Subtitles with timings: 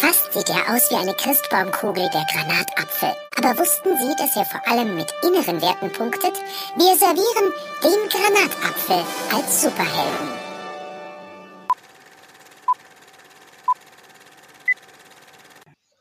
[0.00, 3.10] Fast sieht er aus wie eine Christbaumkugel, der Granatapfel.
[3.36, 6.32] Aber wussten Sie, dass er vor allem mit inneren Werten punktet?
[6.74, 7.52] Wir servieren
[7.84, 10.28] den Granatapfel als Superhelden.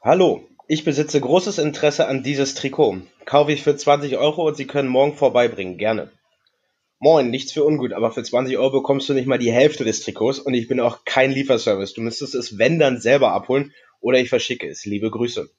[0.02, 3.02] Hallo, ich besitze großes Interesse an dieses Trikot.
[3.25, 5.77] Kaufe ich für 20 Euro und Sie können morgen vorbeibringen.
[5.77, 6.09] Gerne.
[7.02, 10.02] Moin, nichts für ungut, aber für 20 Euro bekommst du nicht mal die Hälfte des
[10.02, 11.93] Trikots und ich bin auch kein Lieferservice.
[11.93, 14.86] Du müsstest es, wenn dann, selber abholen oder ich verschicke es.
[14.86, 15.50] Liebe Grüße.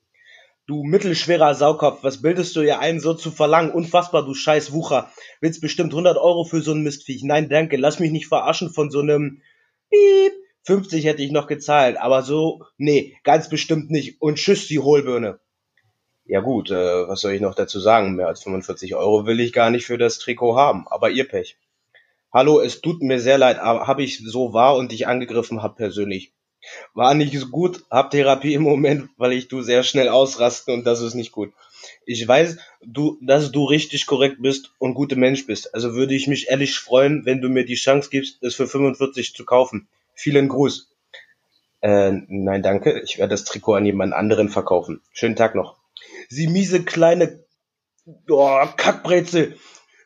[0.67, 3.73] Du mittelschwerer Saukopf, was bildest du dir ein, so zu verlangen?
[3.73, 5.11] Unfassbar, du scheiß Wucher.
[5.41, 7.25] Willst bestimmt 100 Euro für so ein Mistviech.
[7.25, 9.43] Nein, danke, lass mich nicht verarschen von so einem
[9.91, 10.33] Piep.
[10.65, 14.21] 50 hätte ich noch gezahlt, aber so, nee, ganz bestimmt nicht.
[14.21, 15.41] Und tschüss, die Hohlbirne.
[16.25, 18.15] Ja gut, äh, was soll ich noch dazu sagen?
[18.15, 21.57] Mehr als 45 Euro will ich gar nicht für das Trikot haben, aber ihr Pech.
[22.33, 25.77] Hallo, es tut mir sehr leid, aber habe ich so wahr und dich angegriffen hab
[25.77, 26.33] persönlich.
[26.95, 30.85] War nicht so gut, hab Therapie im Moment, weil ich du sehr schnell ausrasten und
[30.85, 31.53] das ist nicht gut.
[32.05, 35.75] Ich weiß, du, dass du richtig korrekt bist und guter Mensch bist.
[35.75, 39.35] Also würde ich mich ehrlich freuen, wenn du mir die Chance gibst, es für 45
[39.35, 39.89] zu kaufen.
[40.15, 40.91] Vielen Gruß.
[41.81, 43.01] Äh, nein, danke.
[43.01, 45.01] Ich werde das Trikot an jemand anderen verkaufen.
[45.13, 45.77] Schönen Tag noch.
[46.29, 47.45] Sie miese kleine
[48.29, 49.57] oh, Kackbrezel.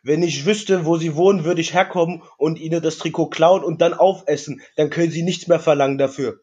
[0.05, 3.81] Wenn ich wüsste, wo sie wohnen, würde ich herkommen und ihnen das Trikot klauen und
[3.81, 4.61] dann aufessen.
[4.77, 6.43] Dann können sie nichts mehr verlangen dafür.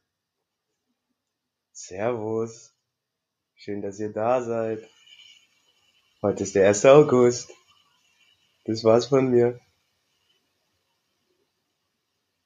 [1.71, 2.73] Servus.
[3.53, 4.89] Schön, dass ihr da seid.
[6.23, 6.85] Heute ist der 1.
[6.85, 7.51] August.
[8.65, 9.59] Das war's von mir.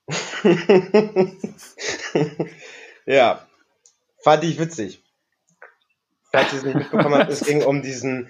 [3.05, 3.47] ja,
[4.21, 5.01] fand ich witzig
[6.35, 8.29] falls ihr es nicht mitbekommen habt, es ging um diesen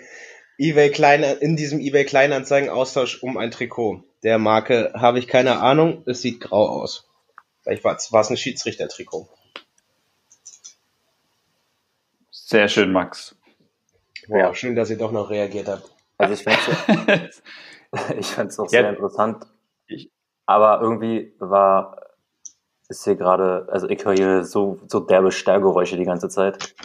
[0.57, 4.03] eBay Kleine, in diesem eBay Kleinanzeigen Austausch um ein Trikot.
[4.23, 7.07] Der Marke habe ich keine Ahnung, es sieht grau aus.
[7.63, 9.27] Vielleicht war es ein Schiedsrichter-Trikot.
[12.31, 13.35] Sehr schön, Max.
[14.27, 14.53] Wow, ja.
[14.53, 15.89] schön, dass ihr doch noch reagiert habt.
[16.17, 16.43] Also ich
[18.27, 18.81] fand es auch ja.
[18.81, 19.45] sehr interessant.
[20.45, 22.05] Aber irgendwie war
[22.87, 26.75] ist hier gerade, also ich höre hier so, so derbe Stallgeräusche die ganze Zeit.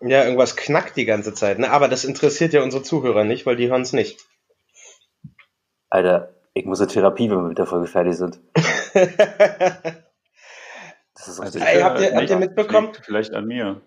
[0.00, 1.70] Ja, irgendwas knackt die ganze Zeit, ne?
[1.70, 4.20] Aber das interessiert ja unsere Zuhörer nicht, weil die hören es nicht.
[5.90, 8.38] Alter, ich muss in Therapie, wenn wir mit der Folge fertig sind.
[8.94, 9.08] das
[11.26, 12.92] ist also Ey, habt ihr, habt ihr mitbekommen?
[13.02, 13.80] Vielleicht an mir.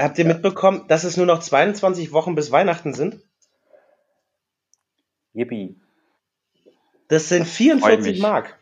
[0.00, 0.32] Habt ihr ja.
[0.32, 3.20] mitbekommen, dass es nur noch 22 Wochen bis Weihnachten sind?
[5.32, 5.80] Yippie.
[7.08, 8.58] Das sind 44 Mark.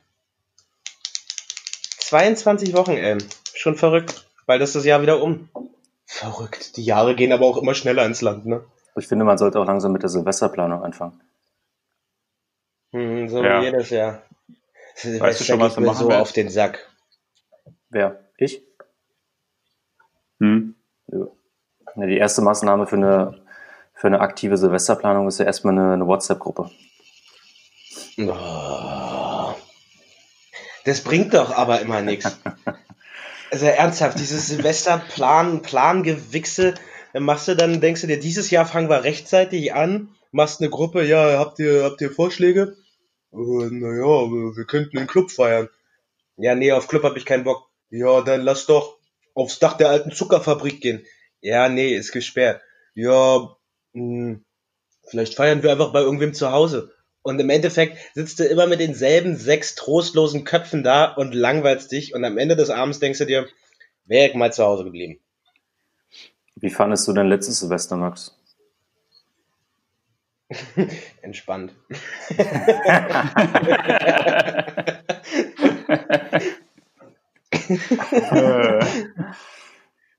[1.98, 3.18] 22 Wochen, ey.
[3.54, 4.26] Schon verrückt.
[4.46, 5.48] Weil das ist das Jahr wieder um.
[6.12, 6.76] Verrückt.
[6.76, 8.64] Die Jahre gehen aber auch immer schneller ins Land, ne?
[8.96, 11.20] Ich finde, man sollte auch langsam mit der Silvesterplanung anfangen.
[12.90, 13.60] Hm, so ja.
[13.60, 14.24] wie jedes Jahr.
[14.96, 16.20] Silvester weißt du schon, was du machen so willst?
[16.20, 16.90] auf den Sack.
[17.90, 18.28] Wer?
[18.38, 18.60] Ich?
[20.40, 20.74] Hm?
[21.06, 23.40] Ja, die erste Maßnahme für eine,
[23.94, 26.72] für eine aktive Silvesterplanung ist ja erstmal eine, eine WhatsApp-Gruppe.
[28.18, 29.54] Oh.
[30.84, 32.36] Das bringt doch aber immer nichts.
[33.50, 36.74] Also ernsthaft, dieses Silvesterplan, Plangewichse,
[37.12, 40.70] dann machst du dann, denkst du dir, dieses Jahr fangen wir rechtzeitig an, machst eine
[40.70, 42.76] Gruppe, ja, habt ihr, habt ihr Vorschläge?
[43.32, 45.68] Uh, naja, wir könnten einen Club feiern.
[46.36, 47.68] Ja, nee, auf Club hab ich keinen Bock.
[47.90, 48.98] Ja, dann lass doch
[49.34, 51.04] aufs Dach der alten Zuckerfabrik gehen.
[51.40, 52.62] Ja, nee, ist gesperrt.
[52.94, 53.56] Ja,
[53.92, 54.44] mh, hm,
[55.08, 56.92] vielleicht feiern wir einfach bei irgendwem zu Hause.
[57.22, 62.14] Und im Endeffekt sitzt du immer mit denselben sechs trostlosen Köpfen da und langweilst dich.
[62.14, 63.46] Und am Ende des Abends denkst du dir,
[64.06, 65.20] wäre ich mal zu Hause geblieben.
[66.56, 68.36] Wie fandest du dein letztes Silvester, Max?
[71.22, 71.72] Entspannt.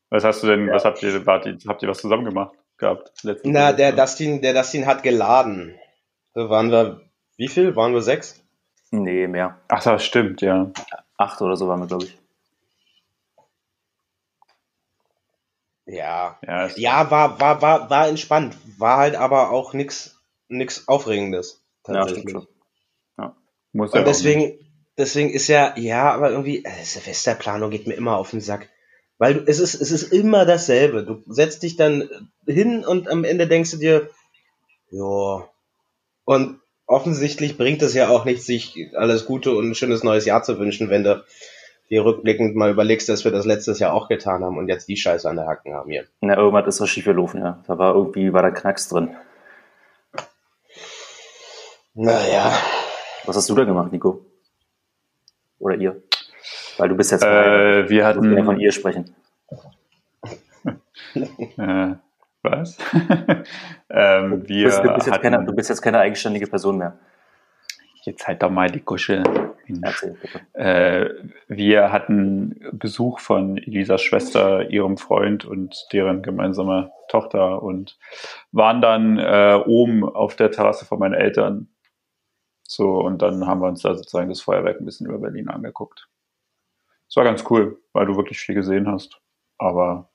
[0.10, 0.74] was hast du denn, ja.
[0.74, 3.12] was habt ihr, habt ihr was zusammen gemacht gehabt?
[3.44, 5.76] Na, der Dustin, der Dustin hat geladen.
[6.34, 7.02] Da waren wir,
[7.38, 7.76] wie viel?
[7.76, 8.42] Waren wir sechs?
[8.92, 9.60] Nee, mehr.
[9.68, 10.72] Ach, das stimmt, ja.
[11.18, 12.18] Acht oder so waren wir, glaube ich.
[15.86, 18.58] Ja, ja, ja war, war, war, war entspannt.
[18.78, 21.62] War halt aber auch nichts nix Aufregendes.
[21.84, 22.34] Tatsächlich.
[22.34, 22.48] Ja,
[23.18, 23.36] ja.
[23.74, 24.60] Muss Und deswegen,
[24.98, 28.70] deswegen ist ja, ja, aber irgendwie, äh, Silvesterplanung geht mir immer auf den Sack.
[29.18, 31.04] Weil du, es ist, es ist immer dasselbe.
[31.04, 32.10] Du setzt dich dann
[32.46, 34.10] hin und am Ende denkst du dir,
[34.90, 35.50] ja,
[36.32, 40.44] und offensichtlich bringt es ja auch nicht, sich alles Gute und ein schönes neues Jahr
[40.44, 41.26] zu wünschen, wenn du
[41.90, 44.96] dir rückblickend mal überlegst, dass wir das letztes Jahr auch getan haben und jetzt die
[44.96, 46.06] Scheiße an der Hacken haben hier.
[46.22, 47.62] Na, irgendwas ist so schief gelaufen, ja.
[47.68, 49.14] Da war irgendwie, war da Knacks drin.
[51.94, 52.54] Naja.
[53.26, 54.26] Was hast du da gemacht, Nico?
[55.60, 56.02] Oder ihr?
[56.78, 59.14] Weil du bist jetzt äh, wir hatten von ihr sprechen.
[61.58, 61.96] äh,
[62.44, 62.78] was?
[63.90, 66.98] ähm, wir du, bist, du, bist hatten, keine, du bist jetzt keine eigenständige Person mehr.
[68.04, 69.24] Jetzt halt doch mal die Gusche.
[70.54, 71.10] Äh,
[71.48, 77.98] wir hatten Besuch von Elisas Schwester, ihrem Freund und deren gemeinsame Tochter und
[78.52, 81.70] waren dann äh, oben auf der Terrasse von meinen Eltern.
[82.64, 86.08] So, und dann haben wir uns da sozusagen das Feuerwerk ein bisschen über Berlin angeguckt.
[87.08, 89.22] Es war ganz cool, weil du wirklich viel gesehen hast.
[89.58, 90.11] Aber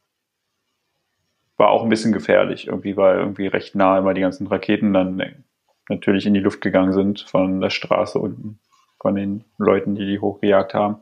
[1.56, 5.44] war auch ein bisschen gefährlich, irgendwie, weil irgendwie recht nah immer die ganzen Raketen dann
[5.88, 8.58] natürlich in die Luft gegangen sind von der Straße unten,
[9.00, 10.98] von den Leuten, die die hochgejagt haben.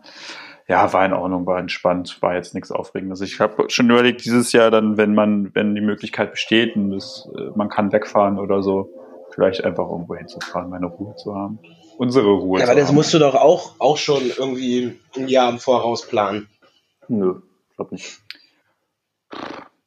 [0.67, 3.21] Ja, war in Ordnung, war entspannt, war jetzt nichts Aufregendes.
[3.21, 7.29] Ich habe schon überlegt, dieses Jahr dann, wenn man, wenn die Möglichkeit besteht und das,
[7.37, 8.89] äh, man kann wegfahren oder so,
[9.35, 11.59] vielleicht einfach irgendwo hinzufahren, meine Ruhe zu haben.
[11.99, 12.61] Unsere Ruhe.
[12.61, 12.95] Ja, aber das haben.
[12.95, 16.49] musst du doch auch, auch schon irgendwie ein Jahr im Voraus planen.
[17.09, 17.43] Nö,
[17.77, 18.21] glaub nicht.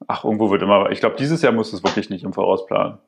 [0.08, 3.00] Ach, irgendwo wird immer, ich glaube, dieses Jahr muss es wirklich nicht im Voraus planen.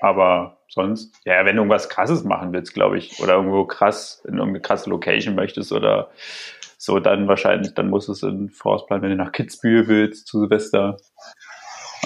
[0.00, 4.34] Aber sonst, ja, wenn du irgendwas krasses machen willst, glaube ich, oder irgendwo krass in
[4.34, 6.10] irgendeine krasse Location möchtest oder
[6.76, 10.98] so, dann wahrscheinlich, dann muss es in Vorausplan, wenn du nach Kitzbühel willst zu Silvester.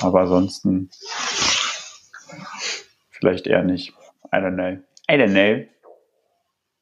[0.00, 0.90] Aber ansonsten
[3.10, 3.94] vielleicht eher nicht.
[4.32, 4.78] I don't know.
[5.10, 5.66] I don't know.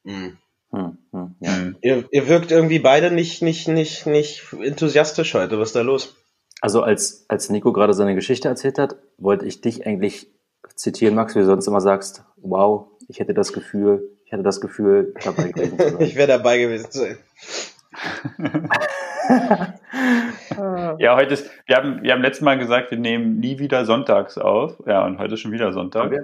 [0.05, 0.37] Hm.
[0.71, 1.55] Hm, hm, ja.
[1.55, 1.77] hm.
[1.81, 5.57] Ihr, ihr wirkt irgendwie beide nicht, nicht, nicht, nicht enthusiastisch heute.
[5.59, 6.15] Was ist da los?
[6.61, 10.27] Also als, als Nico gerade seine Geschichte erzählt hat, wollte ich dich eigentlich
[10.75, 14.61] zitieren, Max, wie du sonst immer sagst, wow, ich hätte das Gefühl, ich hatte das
[14.61, 15.97] Gefühl, dabei gewesen zu sein.
[16.01, 17.17] ich wäre dabei gewesen zu sein.
[20.99, 24.37] ja, heute ist, wir haben, wir haben letztes Mal gesagt, wir nehmen nie wieder sonntags
[24.37, 24.81] auf.
[24.85, 26.07] Ja, und heute ist schon wieder Sonntag.
[26.07, 26.21] Okay.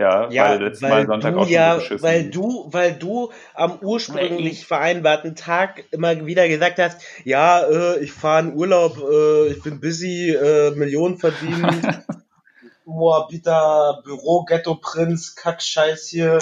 [0.00, 3.80] Ja, ja, weil letztes Mal Sonntag du, auch ja, so weil du, weil du am
[3.82, 9.62] ursprünglich vereinbarten Tag immer wieder gesagt hast, ja, äh, ich fahre in Urlaub, äh, ich
[9.62, 12.02] bin busy, äh, Millionen verdient,
[12.86, 16.38] Moabiter, Büro, Ghetto Prinz, Kackscheiß hier.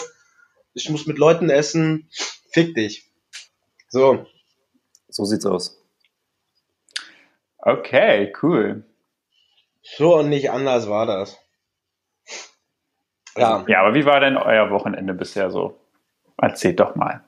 [0.75, 2.09] Ich muss mit Leuten essen.
[2.53, 3.11] Fick dich.
[3.89, 4.25] So.
[5.09, 5.83] So sieht's aus.
[7.59, 8.85] Okay, cool.
[9.83, 11.37] So und nicht anders war das.
[13.39, 13.65] Ja.
[13.67, 15.79] Ja, aber wie war denn euer Wochenende bisher so?
[16.37, 17.23] Erzählt doch mal.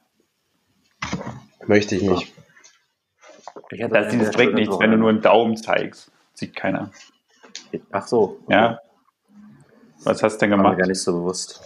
[1.67, 2.35] Möchte ich nicht.
[3.71, 6.11] Ich das, das bringt nichts, wenn du nur einen Daumen zeigst.
[6.35, 6.91] Sieht keiner.
[7.93, 8.41] Ach so.
[8.45, 8.55] Okay.
[8.55, 8.81] Ja.
[10.05, 10.65] Was hast du denn gemacht?
[10.65, 11.61] War mir gar nicht so bewusst.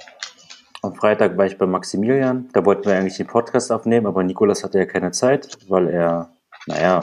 [0.82, 2.48] Am Freitag war ich bei Maximilian.
[2.52, 6.30] Da wollten wir eigentlich den Podcast aufnehmen, aber Nikolas hatte ja keine Zeit, weil er,
[6.66, 7.00] naja,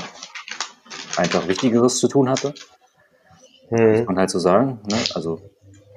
[1.17, 2.53] einfach Wichtigeres zu tun hatte.
[3.69, 3.91] Hm.
[3.91, 4.81] Muss man halt so sagen.
[4.87, 4.97] Ne?
[5.15, 5.41] Also,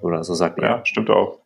[0.05, 0.65] oder so sagt er.
[0.65, 1.41] Ja, stimmt auch.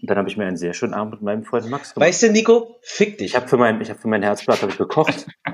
[0.00, 2.08] Und dann habe ich mir einen sehr schönen Abend mit meinem Freund Max gemacht.
[2.08, 2.78] Weißt du, Nico?
[2.82, 3.28] Fick dich.
[3.28, 5.26] Ich habe für mein, ich hab für mein Herzblatt ich gekocht.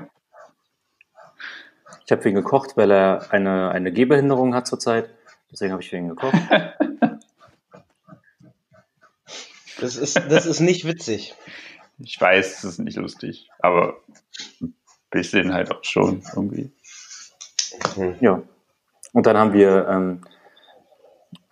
[2.05, 5.09] ich habe für ihn gekocht, weil er eine, eine Gehbehinderung hat zurzeit.
[5.51, 6.35] Deswegen habe ich für ihn gekocht.
[9.81, 11.35] Das ist, das ist nicht witzig.
[11.99, 14.01] Ich weiß, es ist nicht lustig, aber
[14.61, 14.75] ein
[15.09, 16.73] bisschen halt auch schon irgendwie.
[17.95, 18.15] Mhm.
[18.19, 18.41] Ja.
[19.13, 20.21] Und dann haben wir ähm,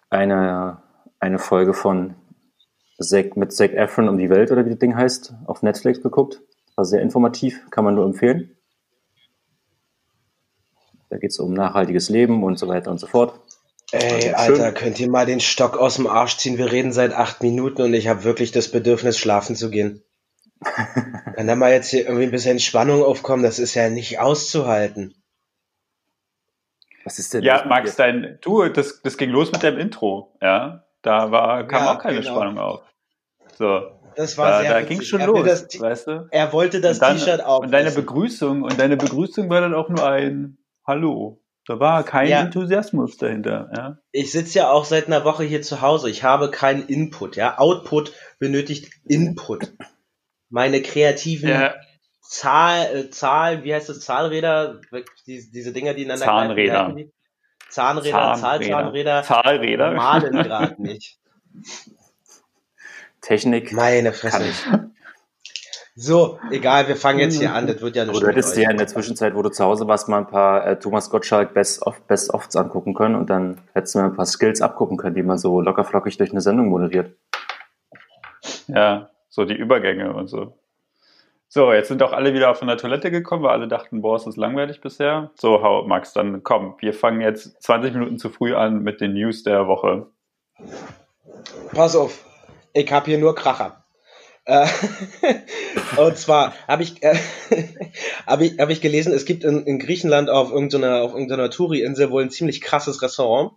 [0.09, 0.81] eine,
[1.19, 2.15] eine Folge von
[3.00, 6.42] Zack, mit Zack Efron um die Welt oder wie das Ding heißt, auf Netflix geguckt.
[6.75, 8.56] War sehr informativ, kann man nur empfehlen.
[11.09, 13.40] Da geht es um nachhaltiges Leben und so weiter und so fort.
[13.92, 16.57] Ey, Alter, könnt ihr mal den Stock aus dem Arsch ziehen?
[16.57, 20.04] Wir reden seit acht Minuten und ich habe wirklich das Bedürfnis, schlafen zu gehen.
[21.35, 23.44] Kann da mal jetzt hier irgendwie ein bisschen Spannung aufkommen?
[23.44, 25.16] Das ist ja nicht auszuhalten.
[27.07, 27.42] Was ist denn?
[27.42, 30.83] Ja, Max, dein, du, das, das ging los mit deinem Intro, ja.
[31.02, 32.35] Da war, kam ja, auch keine genau.
[32.35, 32.81] Spannung auf.
[33.57, 33.92] So.
[34.18, 36.28] Das war da, sehr Da ging schon los, das, weißt du?
[36.31, 37.59] Er wollte das T-Shirt auch.
[37.61, 41.42] Und deine Begrüßung, und deine Begrüßung war dann auch nur ein Hallo.
[41.66, 42.42] Da war kein ja.
[42.42, 43.71] Enthusiasmus dahinter.
[43.73, 43.99] Ja.
[44.11, 46.09] Ich sitze ja auch seit einer Woche hier zu Hause.
[46.09, 47.37] Ich habe keinen Input.
[47.37, 49.71] Ja, Output benötigt Input.
[50.49, 51.73] Meine kreativen ja.
[52.27, 54.01] Zahl, äh, Zahl, wie heißt das?
[54.01, 54.81] Zahlräder,
[55.25, 56.93] diese, diese Dinger, die ineinander Zahnräder.
[56.95, 57.11] Die?
[57.69, 61.19] Zahnräder, Zahlzahnräder, Zahlräder malen gerade nicht.
[63.21, 63.71] Technik.
[63.73, 64.91] Meine Fresse.
[65.95, 67.65] So, egal, wir fangen jetzt hier an.
[67.65, 69.87] Das wird ja eine Du hättest dir ja in der Zwischenzeit, wo du zu Hause
[69.87, 73.95] warst, mal ein paar äh, Thomas Gottschalk Best-of Best Ofs angucken können und dann hättest
[73.95, 77.15] du mir ein paar Skills abgucken können, die man so lockerflockig durch eine Sendung moderiert.
[78.67, 80.57] Ja, so die Übergänge und so.
[81.49, 84.27] So, jetzt sind auch alle wieder von der Toilette gekommen, weil alle dachten, boah, es
[84.27, 85.31] ist langweilig bisher.
[85.35, 89.44] So, Max, dann komm, wir fangen jetzt 20 Minuten zu früh an mit den News
[89.44, 90.07] der Woche.
[91.73, 92.25] Pass auf,
[92.73, 93.85] ich hab hier nur Kracher.
[94.44, 94.68] Äh,
[95.97, 97.16] und zwar habe ich, äh,
[98.27, 102.11] hab ich, hab ich gelesen, es gibt in, in Griechenland auf irgendeiner, auf irgendeiner Touri-Insel
[102.11, 103.54] wohl ein ziemlich krasses Restaurant.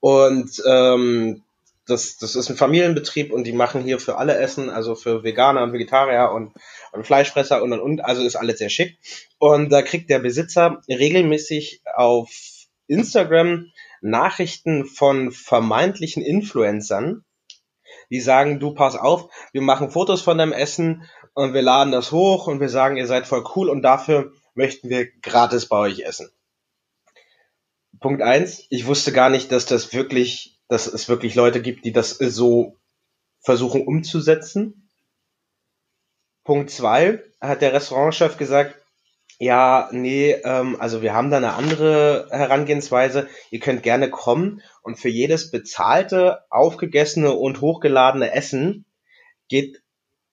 [0.00, 1.42] Und ähm,
[1.90, 5.62] das, das ist ein Familienbetrieb und die machen hier für alle Essen, also für Veganer
[5.62, 6.52] und Vegetarier und,
[6.92, 8.98] und Fleischfresser und und und, also ist alles sehr schick.
[9.38, 12.30] Und da kriegt der Besitzer regelmäßig auf
[12.86, 13.66] Instagram
[14.00, 17.24] Nachrichten von vermeintlichen Influencern,
[18.10, 22.12] die sagen, du pass auf, wir machen Fotos von deinem Essen und wir laden das
[22.12, 26.00] hoch und wir sagen, ihr seid voll cool und dafür möchten wir gratis bei euch
[26.00, 26.30] essen.
[28.00, 31.92] Punkt eins, ich wusste gar nicht, dass das wirklich, dass es wirklich Leute gibt, die
[31.92, 32.76] das so
[33.40, 34.88] versuchen umzusetzen.
[36.44, 38.76] Punkt zwei, hat der Restaurantchef gesagt,
[39.40, 43.28] ja, nee, ähm, also wir haben da eine andere Herangehensweise.
[43.50, 48.84] Ihr könnt gerne kommen und für jedes bezahlte, aufgegessene und hochgeladene Essen
[49.48, 49.82] geht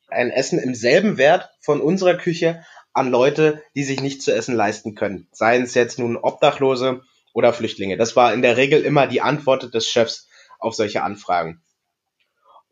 [0.10, 2.64] ein Essen im selben Wert von unserer Küche
[2.94, 5.28] an Leute, die sich nicht zu essen leisten können.
[5.32, 7.02] Seien es jetzt nun Obdachlose
[7.34, 7.98] oder Flüchtlinge.
[7.98, 10.27] Das war in der Regel immer die Antwort des Chefs
[10.60, 11.62] auf solche Anfragen.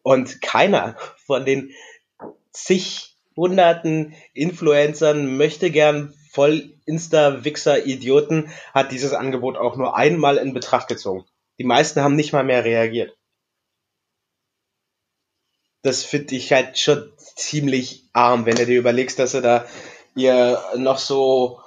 [0.04, 1.72] Und keiner von den
[2.51, 10.88] zig hunderten Influencern möchte gern voll Insta-Wichser-Idioten hat dieses Angebot auch nur einmal in Betracht
[10.88, 11.25] gezogen.
[11.58, 13.18] Die meisten haben nicht mal mehr reagiert.
[15.82, 19.65] Das finde ich halt schon ziemlich arm, wenn du dir überlegst, dass du da
[20.15, 21.62] ihr noch so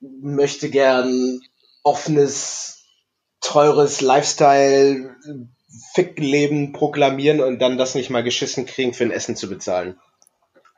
[0.00, 1.40] möchte gern
[1.82, 2.73] offenes,
[3.44, 5.14] teures Lifestyle,
[5.94, 9.98] Fickleben proklamieren und dann das nicht mal geschissen kriegen, für ein Essen zu bezahlen.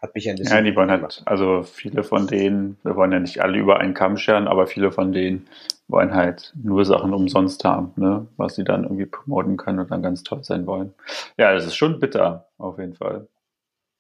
[0.01, 0.57] Hat mich ein bisschen.
[0.57, 3.95] Ja, die wollen halt, also viele von denen, wir wollen ja nicht alle über einen
[3.95, 5.49] Kamm scheren, aber viele von denen
[5.89, 8.27] wollen halt nur Sachen umsonst haben, ne?
[8.37, 10.93] was sie dann irgendwie promoten können und dann ganz toll sein wollen.
[11.39, 13.29] Ja, das ist schon bitter, auf jeden Fall.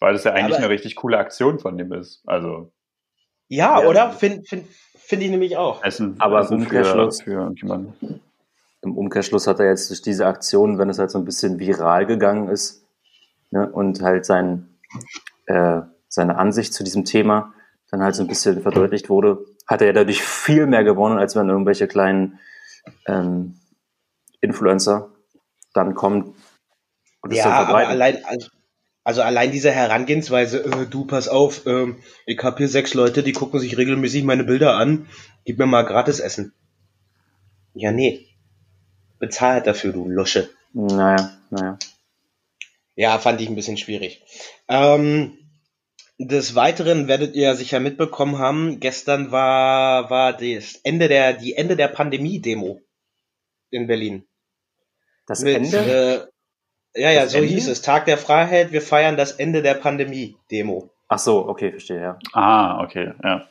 [0.00, 2.22] Weil das ja eigentlich aber, eine richtig coole Aktion von dem ist.
[2.26, 2.72] Also.
[3.48, 4.10] Ja, ja oder?
[4.10, 5.82] Finde find, find ich nämlich auch.
[5.82, 8.20] Essen, aber Essen für, für irgendjemanden.
[8.86, 12.06] Im Umkehrschluss hat er jetzt durch diese Aktion, wenn es halt so ein bisschen viral
[12.06, 12.84] gegangen ist,
[13.50, 14.68] ne, und halt sein
[15.46, 17.52] äh, seine Ansicht zu diesem Thema
[17.90, 21.36] dann halt so ein bisschen verdeutlicht wurde, hat er ja dadurch viel mehr gewonnen, als
[21.36, 22.38] wenn irgendwelche kleinen
[23.06, 23.60] ähm,
[24.40, 25.10] Influencer
[25.72, 26.34] dann kommen
[27.22, 28.48] und ja, dann aber allein, also,
[29.02, 33.32] also, allein diese Herangehensweise, äh, du pass auf, äh, ich habe hier sechs Leute, die
[33.32, 35.08] gucken sich regelmäßig meine Bilder an,
[35.44, 36.54] gib mir mal gratis Essen.
[37.74, 38.26] Ja, nee.
[39.18, 40.48] Bezahl halt dafür, du Lusche.
[40.72, 41.78] Naja, naja.
[42.94, 44.22] Ja, fand ich ein bisschen schwierig.
[44.68, 45.38] Ähm,
[46.18, 51.76] des Weiteren werdet ihr sicher mitbekommen haben, gestern war, war das Ende der, die Ende
[51.76, 52.80] der Pandemie-Demo
[53.70, 54.26] in Berlin.
[55.26, 56.30] Das Mit, Ende?
[56.94, 57.50] Äh, ja, ja, das so Ende?
[57.50, 57.82] hieß es.
[57.82, 60.88] Tag der Freiheit, wir feiern das Ende der Pandemie-Demo.
[61.08, 62.18] Ach so, okay, verstehe, ja.
[62.32, 63.46] Ah, okay, ja.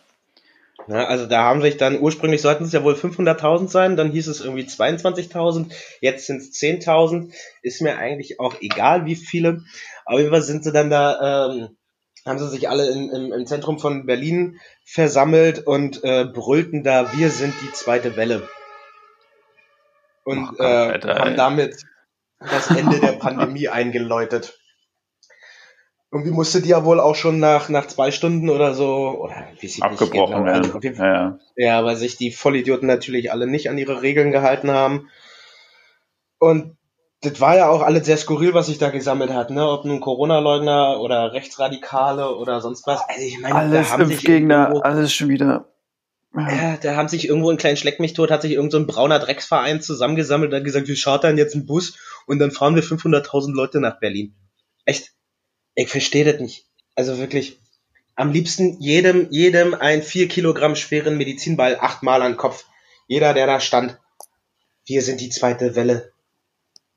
[0.88, 4.28] Ja, also da haben sich dann, ursprünglich sollten es ja wohl 500.000 sein, dann hieß
[4.28, 9.64] es irgendwie 22.000, jetzt sind es 10.000, ist mir eigentlich auch egal, wie viele.
[10.06, 11.78] Auf jeden Fall sind sie dann da, ähm,
[12.26, 17.14] haben sie sich alle in, im, im Zentrum von Berlin versammelt und äh, brüllten da,
[17.14, 18.48] wir sind die zweite Welle.
[20.24, 21.84] Und oh Gott, äh, Alter, haben damit
[22.40, 24.60] das Ende der Pandemie eingeläutet.
[26.16, 29.68] Irgendwie musste die ja wohl auch schon nach, nach zwei Stunden oder so, oder wie
[29.68, 30.72] sie abgebrochen werden.
[30.74, 31.84] Also, ja, ja.
[31.84, 35.10] weil sich die Vollidioten natürlich alle nicht an ihre Regeln gehalten haben.
[36.40, 36.78] Und
[37.20, 39.68] das war ja auch alles sehr skurril, was sich da gesammelt hat, ne?
[39.68, 43.02] Ob nun Corona-Leugner oder Rechtsradikale oder sonst was.
[43.10, 45.68] Also ich meine, alles da haben sich Gegner, irgendwo, alles schon wieder.
[46.34, 48.88] Ja, da haben sich irgendwo ein kleinen Schleck mich tot, hat sich irgend so ein
[48.88, 52.84] brauner Drecksverein zusammengesammelt und hat gesagt, wir chartern jetzt einen Bus und dann fahren wir
[52.84, 54.34] 500.000 Leute nach Berlin.
[54.86, 55.12] Echt?
[55.76, 56.66] Ich verstehe das nicht.
[56.96, 57.60] Also wirklich,
[58.16, 62.66] am liebsten jedem, jedem ein vier Kilogramm schweren Medizinball achtmal an den Kopf.
[63.08, 64.00] Jeder, der da stand.
[64.86, 66.12] Wir sind die zweite Welle.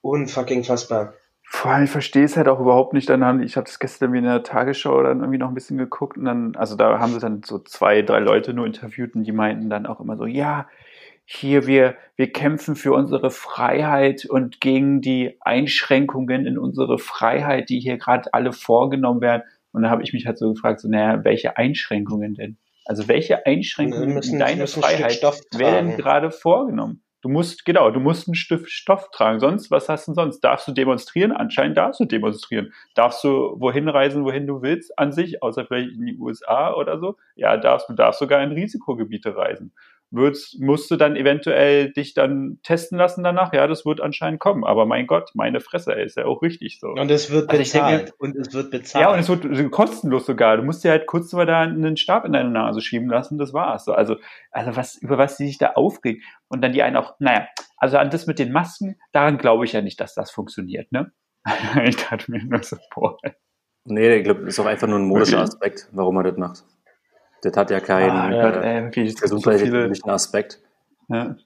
[0.00, 1.14] Unfucking fassbar.
[1.50, 3.08] Vor allem, ich verstehe es halt auch überhaupt nicht.
[3.08, 6.26] Dann ich habe das gestern in der Tagesschau dann irgendwie noch ein bisschen geguckt und
[6.26, 9.70] dann, also da haben sie dann so zwei, drei Leute nur interviewt und die meinten
[9.70, 10.68] dann auch immer so, ja,
[11.30, 17.80] hier wir, wir kämpfen für unsere Freiheit und gegen die Einschränkungen in unsere Freiheit, die
[17.80, 19.42] hier gerade alle vorgenommen werden.
[19.72, 22.56] Und da habe ich mich halt so gefragt, so, naja, welche Einschränkungen denn?
[22.86, 27.02] Also welche Einschränkungen müssen, in deine Freiheit werden gerade vorgenommen?
[27.20, 29.38] Du musst, genau, du musst einen Stift Stoff tragen.
[29.38, 30.40] Sonst, was hast du sonst?
[30.40, 31.32] Darfst du demonstrieren?
[31.32, 32.72] Anscheinend darfst du demonstrieren.
[32.94, 36.98] Darfst du wohin reisen, wohin du willst, an sich, außer vielleicht in die USA oder
[36.98, 37.16] so?
[37.34, 39.72] Ja, darfst du darfst sogar in Risikogebiete reisen.
[40.10, 43.52] Wird's, musst du dann eventuell dich dann testen lassen danach.
[43.52, 44.64] Ja, das wird anscheinend kommen.
[44.64, 46.88] Aber mein Gott, meine Fresse, ey, ist ja auch richtig so.
[46.88, 48.00] Und es wird Also bezahlt.
[48.00, 49.02] denke- und es wird bezahlt.
[49.02, 50.56] Ja, und es wird kostenlos sogar.
[50.56, 53.52] Du musst dir halt kurz mal da einen Stab in deine Nase schieben lassen, das
[53.52, 53.84] war's.
[53.84, 54.16] So, also,
[54.50, 56.22] also was, über was die sich da aufregen.
[56.48, 57.46] Und dann die einen auch, naja,
[57.76, 61.12] also an das mit den Masken, daran glaube ich ja nicht, dass das funktioniert, ne?
[61.84, 63.16] ich dachte mir nur so, boah.
[63.84, 65.40] Nee, ich glaube, das ist auch einfach nur ein modischer?
[65.40, 66.64] Aspekt, warum er das macht.
[67.42, 70.60] Das hat ja keinen Ah, ja, äh, gesundheitlichen Aspekt.
[71.08, 71.36] Ja.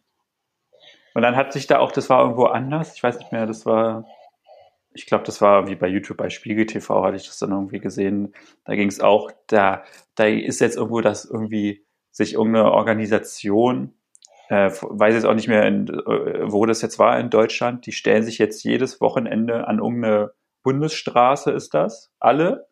[1.15, 3.67] Und dann hat sich da auch, das war irgendwo anders, ich weiß nicht mehr, das
[3.67, 4.07] war,
[4.95, 7.81] ich glaube, das war wie bei YouTube, bei Spiegel TV hatte ich das dann irgendwie
[7.81, 8.35] gesehen.
[8.65, 9.85] Da ging es auch, da,
[10.15, 13.95] da ist jetzt irgendwo, dass irgendwie sich irgendeine Organisation,
[14.49, 17.93] äh, weiß jetzt auch nicht mehr, in, äh, wo das jetzt war in Deutschland, die
[17.93, 20.33] stellen sich jetzt jedes Wochenende an irgendeine
[20.63, 22.69] Bundesstraße, ist das, alle.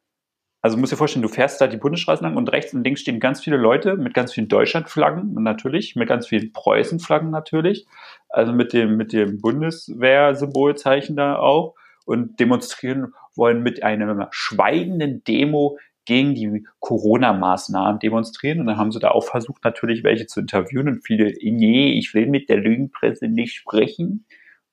[0.63, 3.19] Also musst dir vorstellen, du fährst da die Bundesstraße lang und rechts und links stehen
[3.19, 7.87] ganz viele Leute mit ganz vielen Deutschlandflaggen natürlich, mit ganz vielen Preußenflaggen natürlich,
[8.29, 11.75] also mit dem, mit dem Bundeswehr-Symbolzeichen da auch
[12.05, 18.61] und demonstrieren wollen mit einer schweigenden Demo gegen die Corona-Maßnahmen demonstrieren.
[18.61, 22.13] Und dann haben sie da auch versucht, natürlich welche zu interviewen und viele, nee, ich
[22.15, 24.27] will mit der Lügenpresse nicht sprechen.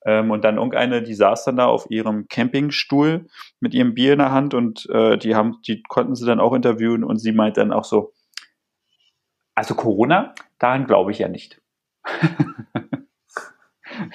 [0.04, 3.26] Ähm, und dann irgendeine, die saß dann da auf ihrem Campingstuhl
[3.60, 6.52] mit ihrem Bier in der Hand und äh, die haben, die konnten sie dann auch
[6.52, 8.12] interviewen und sie meint dann auch so,
[9.54, 11.60] also Corona, daran glaube ich ja nicht.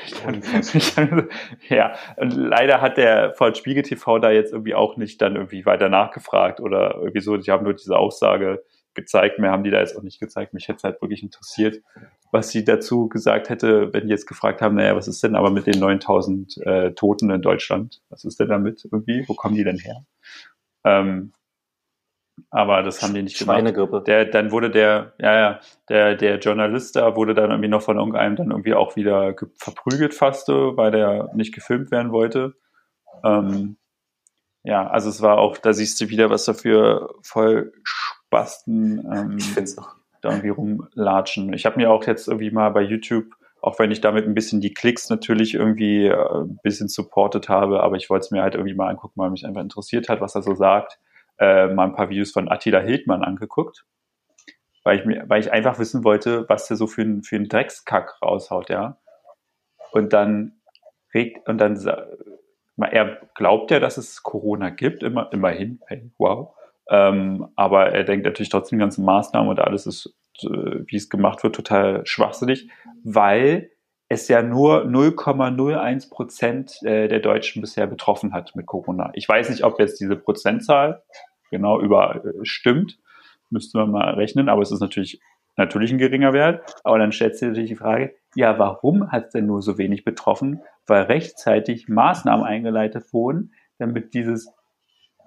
[0.05, 0.13] Ich
[0.75, 1.29] ich dachte,
[1.67, 5.65] ja, und leider hat der von Spiegel TV da jetzt irgendwie auch nicht dann irgendwie
[5.65, 7.37] weiter nachgefragt oder irgendwie so.
[7.37, 8.63] Die haben nur diese Aussage
[8.95, 9.39] gezeigt.
[9.39, 10.53] Mehr haben die da jetzt auch nicht gezeigt.
[10.53, 11.81] Mich hätte es halt wirklich interessiert,
[12.31, 15.51] was sie dazu gesagt hätte, wenn die jetzt gefragt haben, naja, was ist denn aber
[15.51, 18.01] mit den 9000 äh, Toten in Deutschland?
[18.09, 19.23] Was ist denn damit irgendwie?
[19.27, 20.05] Wo kommen die denn her?
[20.85, 21.31] Ähm,
[22.50, 23.57] aber das haben die nicht gemacht.
[23.57, 24.01] Schweinegrippe.
[24.01, 25.59] Der, dann wurde der, ja, ja,
[25.89, 29.50] der, der Journalist da wurde dann irgendwie noch von irgendeinem dann irgendwie auch wieder ge-
[29.55, 32.55] verprügelt fast, so, weil der nicht gefilmt werden wollte.
[33.23, 33.77] Ähm,
[34.63, 37.73] ja, also es war auch, da siehst du wieder, was dafür voll
[38.33, 39.95] Spasten ähm, Ich finde es auch.
[40.21, 41.53] da irgendwie rumlatschen.
[41.53, 43.25] Ich habe mir auch jetzt irgendwie mal bei YouTube,
[43.62, 47.81] auch wenn ich damit ein bisschen die Klicks natürlich irgendwie äh, ein bisschen supportet habe,
[47.84, 50.36] aber ich wollte es mir halt irgendwie mal angucken, weil mich einfach interessiert hat, was
[50.36, 50.99] er so sagt,
[51.39, 53.86] äh, mal ein paar Videos von Attila Hildmann angeguckt,
[54.84, 57.49] weil ich mir, weil ich einfach wissen wollte, was der so für ein für einen
[57.49, 58.97] Dreckskack raushaut, ja.
[59.91, 60.62] Und dann
[61.13, 61.77] regt und dann
[62.77, 66.55] er glaubt ja, dass es Corona gibt, immer immerhin, hey, wow.
[66.89, 71.10] Ähm, aber er denkt natürlich trotzdem, die ganzen Maßnahmen und alles ist, äh, wie es
[71.10, 72.69] gemacht wird, total schwachsinnig,
[73.04, 73.72] weil
[74.10, 79.12] es ja nur 0,01 Prozent äh, der Deutschen bisher betroffen hat mit Corona.
[79.13, 81.04] Ich weiß nicht, ob jetzt diese Prozentzahl
[81.50, 82.86] genau über äh,
[83.50, 85.22] müsste man mal rechnen, aber es ist natürlich
[85.56, 86.76] natürlich ein geringer Wert.
[86.84, 90.04] Aber dann stellt sich natürlich die Frage, ja, warum hat es denn nur so wenig
[90.04, 90.62] betroffen?
[90.88, 94.52] Weil rechtzeitig Maßnahmen eingeleitet wurden, damit dieses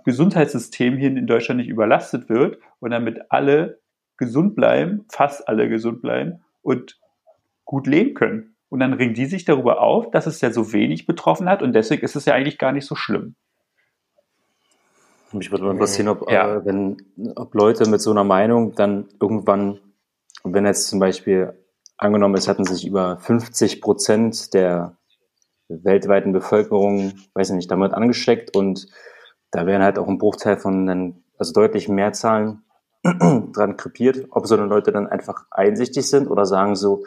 [0.07, 3.81] Gesundheitssystem hier in Deutschland nicht überlastet wird und damit alle
[4.17, 6.99] gesund bleiben, fast alle gesund bleiben und
[7.65, 8.55] gut leben können.
[8.69, 11.73] Und dann ringen die sich darüber auf, dass es ja so wenig betroffen hat und
[11.75, 13.35] deswegen ist es ja eigentlich gar nicht so schlimm.
[15.33, 16.57] Mich würde mal interessieren, ob, Ja.
[16.57, 16.97] äh, wenn,
[17.35, 19.81] ob Leute mit so einer Meinung dann irgendwann,
[20.45, 21.53] wenn jetzt zum Beispiel
[21.97, 24.97] angenommen, es hatten sich über 50 Prozent der
[25.69, 28.87] weltweiten Bevölkerung, weiß ich nicht, damit angesteckt und
[29.57, 32.63] da wären halt auch ein Bruchteil von dann, also deutlich mehr Zahlen
[33.03, 37.05] dran krepiert, ob so eine Leute dann einfach einsichtig sind oder sagen so,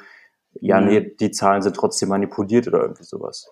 [0.60, 0.88] ja, Mhm.
[0.88, 3.48] nee, die Zahlen sind trotzdem manipuliert oder irgendwie sowas.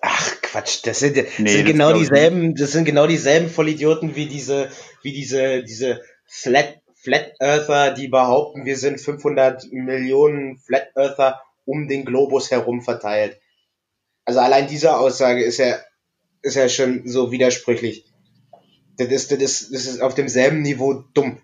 [0.00, 4.16] Ach Quatsch, das sind, das Nee, sind das genau dieselben, das sind genau dieselben Vollidioten
[4.16, 4.68] wie diese,
[5.02, 11.86] wie diese, diese Flat, Flat Earther, die behaupten, wir sind 500 Millionen Flat Earther um
[11.88, 13.38] den Globus herum verteilt.
[14.24, 15.76] Also allein diese Aussage ist ja,
[16.42, 18.04] ist ja schon so widersprüchlich.
[18.98, 21.38] Das ist, das ist, das ist auf demselben Niveau dumm.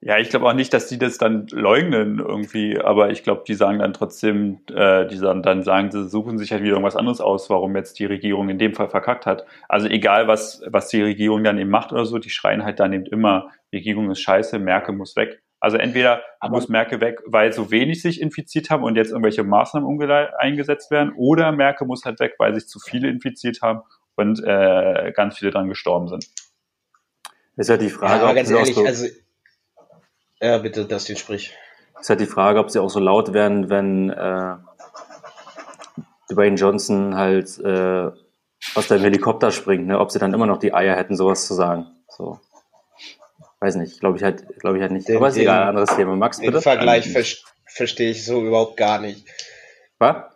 [0.00, 3.54] Ja, ich glaube auch nicht, dass die das dann leugnen irgendwie, aber ich glaube, die
[3.54, 7.20] sagen dann trotzdem, äh, die sagen, dann sagen, sie suchen sich halt wieder irgendwas anderes
[7.20, 9.46] aus, warum jetzt die Regierung in dem Fall verkackt hat.
[9.68, 12.92] Also egal, was, was die Regierung dann eben macht oder so, die schreien halt dann
[12.92, 15.42] eben immer, Regierung ist scheiße, Merkel muss weg.
[15.58, 19.42] Also entweder Aber- muss Merkel weg, weil so wenig sich infiziert haben und jetzt irgendwelche
[19.42, 20.00] Maßnahmen
[20.38, 23.80] eingesetzt werden, oder Merkel muss halt weg, weil sich zu viele infiziert haben
[24.16, 26.26] und äh, ganz viele dran gestorben sind.
[27.56, 29.06] Ist halt die Ja, Frage, aber ob ganz sie auch ehrlich, so, also,
[30.40, 31.54] ja, bitte, Dustin, sprich.
[32.00, 34.56] Ist halt die Frage, ob sie auch so laut werden, wenn äh,
[36.30, 38.10] Dwayne Johnson halt äh,
[38.74, 39.98] aus dem Helikopter springt, ne?
[39.98, 41.86] ob sie dann immer noch die Eier hätten, sowas zu sagen.
[42.08, 42.40] So.
[43.58, 45.08] Weiß weiß nicht, glaube ich halt, glaube ich halt nicht.
[45.08, 46.14] Den, Aber ist egal, anderes Thema.
[46.14, 46.52] Max, bitte?
[46.52, 47.24] Den Vergleich ver
[47.66, 49.26] verstehe ich so überhaupt gar nicht.
[49.98, 50.35] Was?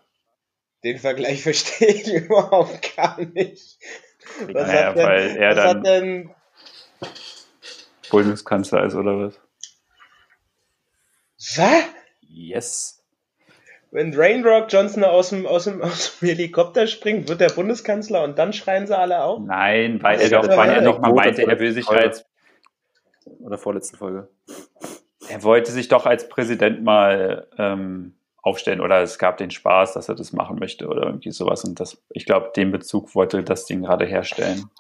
[0.85, 3.79] Den Vergleich verstehe ich überhaupt gar nicht.
[4.47, 6.31] Was, naja, hat, denn, weil er was dann hat denn
[8.11, 9.41] Bundeskanzler ist oder was?
[11.57, 11.85] Was?
[12.21, 13.03] Yes.
[13.93, 18.39] Wenn Rainrock Johnson aus dem, aus, dem, aus dem Helikopter springt, wird der Bundeskanzler und
[18.39, 19.41] dann schreien sie alle auf?
[19.41, 22.25] Nein, weil er doch, weil er doch mal meinte, er will sich als.
[23.41, 24.29] Oder vorletzte Folge.
[25.29, 30.09] Er wollte sich doch als Präsident mal ähm, aufstellen oder es gab den Spaß, dass
[30.09, 31.65] er das machen möchte oder irgendwie sowas.
[31.65, 34.71] Und das, ich glaube, den Bezug wollte das Ding gerade herstellen.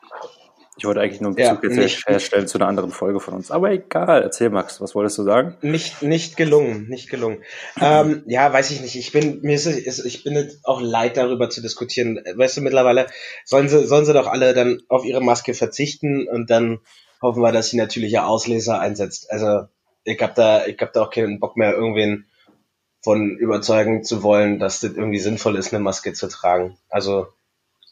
[0.80, 3.50] Ich wollte eigentlich nur einen Bezug ja, jetzt herstellen zu einer anderen Folge von uns.
[3.50, 5.58] Aber egal, erzähl Max, was wolltest du sagen?
[5.60, 7.44] Nicht, nicht gelungen, nicht gelungen.
[7.78, 8.96] ähm, ja, weiß ich nicht.
[8.96, 12.18] Ich bin, mir ist, ist, ich bin jetzt auch leid darüber zu diskutieren.
[12.34, 13.08] Weißt du, mittlerweile
[13.44, 16.78] sollen sie, sollen sie doch alle dann auf ihre Maske verzichten und dann
[17.20, 19.30] hoffen wir, dass sie natürliche Ausleser einsetzt.
[19.30, 19.64] Also,
[20.04, 22.29] ich hab da, ich hab da auch keinen Bock mehr, irgendwen
[23.02, 26.76] von überzeugen zu wollen, dass das irgendwie sinnvoll ist, eine Maske zu tragen.
[26.88, 27.28] Also,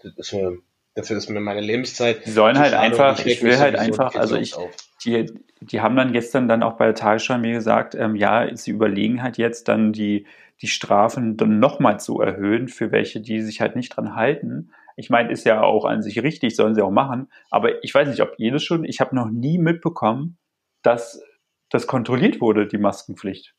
[0.03, 0.59] das ist mir,
[0.99, 2.27] Dafür ist mir meine Lebenszeit.
[2.27, 4.57] Die sollen halt einfach, ich will halt einfach, also ich,
[5.05, 8.73] die, die haben dann gestern dann auch bei der Tagesschau mir gesagt, ähm, ja, sie
[8.73, 10.27] überlegen halt jetzt dann die,
[10.61, 14.73] die Strafen dann nochmal zu erhöhen für welche, die sich halt nicht dran halten.
[14.97, 17.31] Ich meine, ist ja auch an sich richtig, sollen sie auch machen.
[17.49, 20.37] Aber ich weiß nicht, ob jedes schon, ich habe noch nie mitbekommen,
[20.83, 21.23] dass
[21.71, 23.55] das kontrolliert wurde, die Maskenpflicht.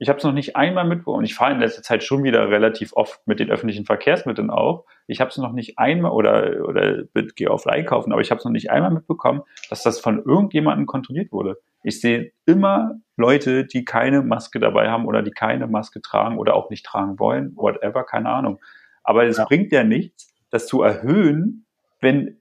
[0.00, 1.24] Ich habe es noch nicht einmal mitbekommen.
[1.24, 4.84] Ich fahre in letzter Zeit schon wieder relativ oft mit den öffentlichen Verkehrsmitteln auch.
[5.08, 7.02] Ich habe es noch nicht einmal oder oder
[7.34, 10.86] gehe auf einkaufen, aber ich habe es noch nicht einmal mitbekommen, dass das von irgendjemandem
[10.86, 11.58] kontrolliert wurde.
[11.82, 16.54] Ich sehe immer Leute, die keine Maske dabei haben oder die keine Maske tragen oder
[16.54, 18.60] auch nicht tragen wollen, whatever, keine Ahnung.
[19.02, 19.46] Aber es ja.
[19.46, 21.64] bringt ja nichts, das zu erhöhen,
[22.00, 22.38] wenn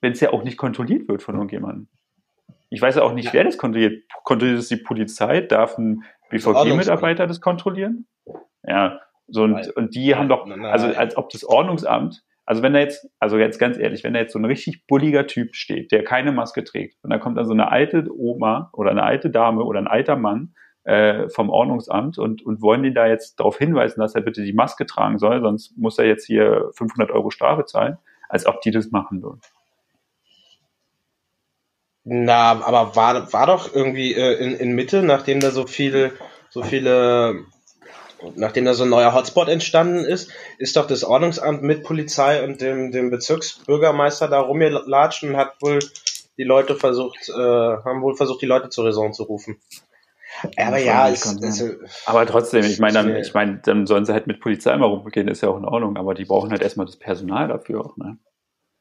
[0.00, 1.88] wenn es ja auch nicht kontrolliert wird von irgendjemandem.
[2.70, 3.32] Ich weiß ja auch nicht, ja.
[3.32, 4.02] wer das kontrolliert.
[4.24, 5.40] Kontrolliert es die Polizei?
[5.40, 8.06] Darf ein BVG-Mitarbeiter das kontrollieren?
[8.62, 12.78] Ja, so und, und die haben doch, also als ob das Ordnungsamt, also wenn da
[12.78, 16.02] jetzt, also jetzt ganz ehrlich, wenn da jetzt so ein richtig bulliger Typ steht, der
[16.02, 19.64] keine Maske trägt, und dann kommt dann so eine alte Oma oder eine alte Dame
[19.64, 24.00] oder ein alter Mann äh, vom Ordnungsamt und, und wollen den da jetzt darauf hinweisen,
[24.00, 27.66] dass er bitte die Maske tragen soll, sonst muss er jetzt hier 500 Euro Strafe
[27.66, 27.98] zahlen,
[28.30, 29.40] als ob die das machen würden.
[32.10, 36.12] Na, aber war, war doch irgendwie äh, in, in Mitte, nachdem da so viele,
[36.48, 37.44] so viele,
[38.34, 42.62] nachdem da so ein neuer Hotspot entstanden ist, ist doch das Ordnungsamt mit Polizei und
[42.62, 45.80] dem, dem Bezirksbürgermeister da rumgelatscht und hat wohl
[46.38, 49.58] die Leute versucht, äh, haben wohl versucht, die Leute zur Raison zu rufen.
[50.56, 51.64] Aber ja, es, es,
[52.06, 55.28] aber trotzdem, ich meine, dann, ich meine, dann sollen sie halt mit Polizei mal rumgehen,
[55.28, 58.16] ist ja auch in Ordnung, aber die brauchen halt erstmal das Personal dafür auch, ne?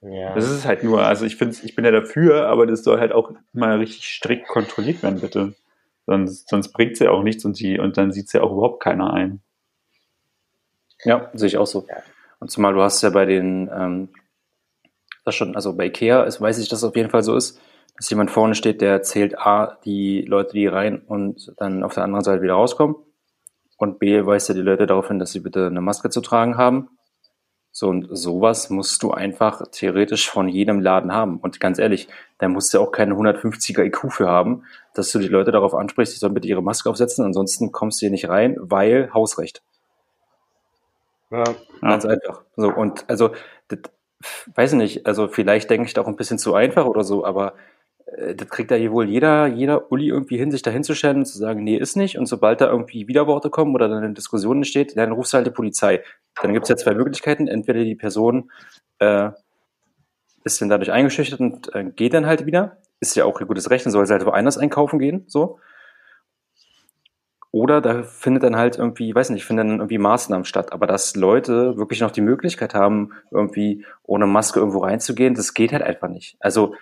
[0.09, 0.33] Ja.
[0.33, 3.11] Das ist halt nur, also ich finde, ich bin ja dafür, aber das soll halt
[3.11, 5.53] auch mal richtig strikt kontrolliert werden, bitte.
[6.05, 8.51] Sonst, sonst bringt es ja auch nichts und, die, und dann sieht es ja auch
[8.51, 9.41] überhaupt keiner ein.
[11.03, 11.85] Ja, sehe ich auch so.
[12.39, 14.09] Und zumal du hast ja bei den, ähm,
[15.25, 17.59] das schon, also bei Ikea ist, weiß ich, dass es auf jeden Fall so ist,
[17.97, 22.03] dass jemand vorne steht, der zählt A, die Leute, die rein und dann auf der
[22.03, 22.95] anderen Seite wieder rauskommen.
[23.77, 26.57] Und B, weist ja die Leute darauf hin, dass sie bitte eine Maske zu tragen
[26.57, 26.89] haben.
[27.79, 31.37] So, und sowas musst du einfach theoretisch von jedem Laden haben.
[31.37, 32.07] Und ganz ehrlich,
[32.39, 34.63] da musst du auch keine 150er IQ für haben,
[34.95, 38.05] dass du die Leute darauf ansprichst, sie sollen bitte ihre Maske aufsetzen, ansonsten kommst du
[38.05, 39.61] hier nicht rein, weil Hausrecht.
[41.29, 41.43] Ja,
[41.81, 42.09] ganz ja.
[42.09, 42.41] einfach.
[42.55, 43.35] So, und also,
[43.67, 43.81] das,
[44.55, 47.25] weiß ich nicht, also vielleicht denke ich da auch ein bisschen zu einfach oder so,
[47.25, 47.53] aber
[48.35, 51.37] das kriegt ja hier wohl jeder, jeder Uli irgendwie hin, sich da hinzustellen und zu
[51.37, 52.17] sagen, nee, ist nicht.
[52.17, 55.47] Und sobald da irgendwie Widerworte kommen oder dann eine Diskussion entsteht, dann rufst du halt
[55.47, 56.03] die Polizei.
[56.41, 57.47] Dann gibt es ja zwei Möglichkeiten.
[57.47, 58.49] Entweder die Person
[58.99, 59.31] äh,
[60.45, 62.77] ist dann dadurch eingeschüchtert und äh, geht dann halt wieder.
[62.99, 65.59] Ist ja auch ihr gutes Recht, dann soll halt woanders einkaufen gehen, so.
[67.51, 70.73] Oder da findet dann halt irgendwie, weiß nicht, finden dann irgendwie Maßnahmen statt.
[70.73, 75.71] Aber dass Leute wirklich noch die Möglichkeit haben, irgendwie ohne Maske irgendwo reinzugehen, das geht
[75.71, 76.37] halt einfach nicht.
[76.39, 76.75] Also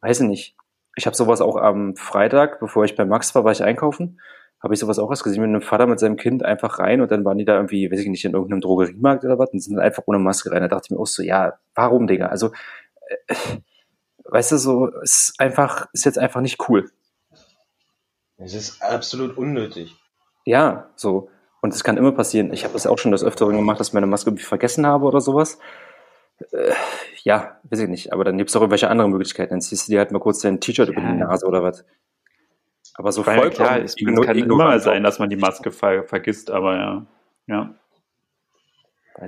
[0.00, 0.56] weiß ich nicht.
[0.96, 4.20] Ich habe sowas auch am Freitag, bevor ich bei Max war, war ich einkaufen,
[4.62, 7.10] habe ich sowas auch erst gesehen mit einem Vater mit seinem Kind einfach rein und
[7.10, 9.76] dann waren die da irgendwie, weiß ich nicht, in irgendeinem Drogeriemarkt oder was und sind
[9.76, 10.62] dann einfach ohne Maske rein.
[10.62, 12.26] Da dachte ich mir auch so, ja, warum, Digga?
[12.26, 12.52] Also,
[13.26, 13.34] äh,
[14.24, 16.90] weißt du, so, ist einfach, ist jetzt einfach nicht cool.
[18.36, 19.96] Es ist absolut unnötig.
[20.44, 21.28] Ja, so.
[21.60, 22.52] Und es kann immer passieren.
[22.52, 25.06] Ich habe das auch schon das Öfteren gemacht, dass ich meine Maske irgendwie vergessen habe
[25.06, 25.58] oder sowas.
[26.52, 26.72] Äh,
[27.22, 28.12] ja, weiß ich nicht.
[28.12, 29.50] Aber dann gibt es auch irgendwelche anderen Möglichkeiten.
[29.50, 30.92] Dann ziehst du dir halt mal kurz dein T-Shirt ja.
[30.92, 31.84] über die Nase oder was.
[32.94, 36.76] Aber so voll klar, es kann immer sein, dass man die Maske ver vergisst, aber
[36.76, 37.06] ja.
[37.46, 37.74] ja.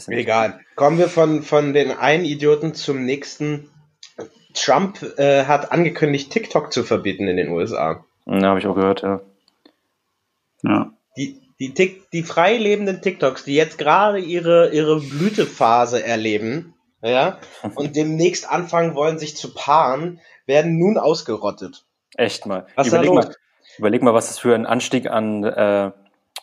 [0.09, 0.61] Egal.
[0.77, 3.71] Kommen wir von, von den einen Idioten zum nächsten.
[4.55, 8.05] Trump äh, hat angekündigt, TikTok zu verbieten in den USA.
[8.25, 9.21] Ja, habe ich auch gehört, ja.
[10.62, 10.92] Ja.
[11.16, 16.75] Die, die, Tick, die frei lebenden TikToks, die jetzt gerade ihre, ihre Blütephase erleben,
[17.11, 17.38] ja,
[17.75, 21.85] und demnächst anfangen wollen, sich zu paaren, werden nun ausgerottet.
[22.16, 22.66] Echt mal.
[22.77, 23.35] Was überleg, mal
[23.79, 25.92] überleg mal, was das für ein Anstieg an, äh,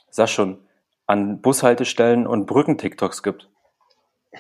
[0.10, 0.60] sag schon,
[1.08, 3.50] an Bushaltestellen und Brücken-TikToks gibt.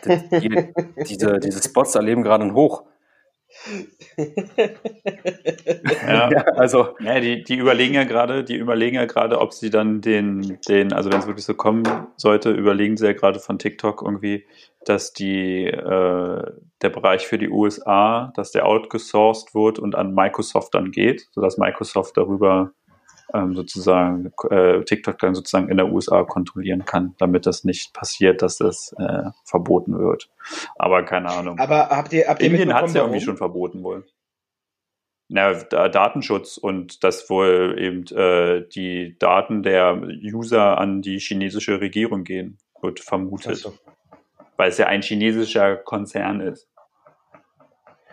[0.05, 0.73] Die,
[1.07, 2.83] diese, diese Spots erleben gerade einen Hoch.
[6.07, 10.01] ja, also ja, die, die überlegen ja gerade, die überlegen ja gerade, ob sie dann
[10.01, 11.83] den, den, also wenn es wirklich so kommen
[12.17, 14.47] sollte, überlegen sie ja gerade von TikTok irgendwie,
[14.89, 20.73] dass die äh, der Bereich für die USA, dass der outgesourced wird und an Microsoft
[20.73, 22.71] dann geht, sodass Microsoft darüber
[23.33, 28.41] ähm, sozusagen äh, TikTok dann sozusagen in der USA kontrollieren kann, damit das nicht passiert,
[28.41, 30.29] dass das äh, verboten wird.
[30.75, 31.57] Aber keine Ahnung.
[31.59, 34.05] Aber habt ihr, habt ihr Indien hat es ja irgendwie schon verboten wohl.
[35.29, 42.23] Na, Datenschutz und dass wohl eben äh, die Daten der User an die chinesische Regierung
[42.23, 43.57] gehen, wird vermutet.
[43.57, 43.73] So.
[44.63, 46.69] Weil es ja ein chinesischer Konzern ist.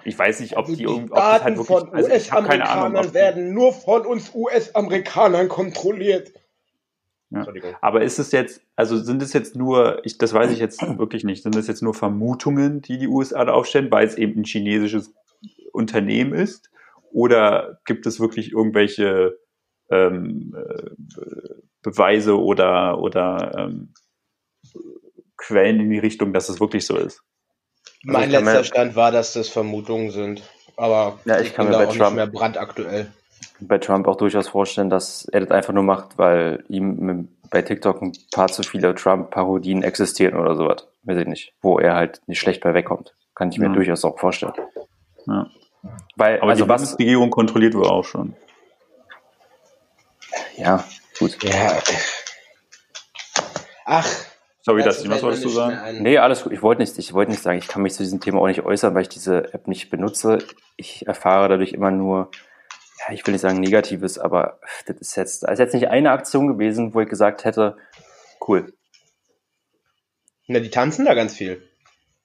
[0.02, 3.54] Ich weiß nicht, ob also die, die ob Daten halt wirklich, von also US-Amerikanern werden
[3.54, 6.32] nur von uns US-Amerikanern kontrolliert.
[7.30, 7.46] Ja.
[7.82, 11.22] Aber ist es jetzt, also sind es jetzt nur, ich, das weiß ich jetzt wirklich
[11.22, 14.44] nicht, sind es jetzt nur Vermutungen, die die USA da aufstellen, weil es eben ein
[14.44, 15.14] chinesisches
[15.70, 16.68] Unternehmen ist?
[17.12, 19.38] Oder gibt es wirklich irgendwelche
[19.88, 20.90] ähm, äh,
[21.82, 23.94] Beweise oder, oder ähm,
[25.40, 27.22] Quellen in die Richtung, dass es wirklich so ist?
[28.06, 30.42] Also mein letzter mir, Stand war, dass das Vermutungen sind.
[30.76, 33.12] Aber ja, ich, ich kann mir bei Trump, nicht mehr brandaktuell.
[33.60, 38.00] Bei Trump auch durchaus vorstellen, dass er das einfach nur macht, weil ihm bei TikTok
[38.00, 40.86] ein paar zu viele Trump-Parodien existieren oder sowas.
[41.02, 41.52] Weiß ich nicht.
[41.60, 43.14] Wo er halt nicht schlecht bei wegkommt.
[43.34, 43.72] Kann ich mir ja.
[43.72, 44.54] durchaus auch vorstellen.
[45.26, 45.46] Ja.
[46.16, 48.34] Weil, Aber also die was, Regierung kontrolliert wohl auch schon.
[50.56, 50.84] Ja,
[51.18, 51.42] gut.
[51.42, 51.78] Ja.
[53.86, 54.06] Ach,
[54.62, 56.02] Sorry, dass ich was wolltest du sagen?
[56.02, 56.52] Nee, alles gut.
[56.52, 58.62] Ich wollte nicht, ich wollte nicht sagen, ich kann mich zu diesem Thema auch nicht
[58.62, 60.38] äußern, weil ich diese App nicht benutze.
[60.76, 62.30] Ich erfahre dadurch immer nur,
[62.98, 66.10] ja, ich will nicht sagen Negatives, aber das ist jetzt, das ist jetzt nicht eine
[66.10, 67.76] Aktion gewesen, wo ich gesagt hätte,
[68.46, 68.72] cool.
[70.46, 71.62] Na, die tanzen da ganz viel.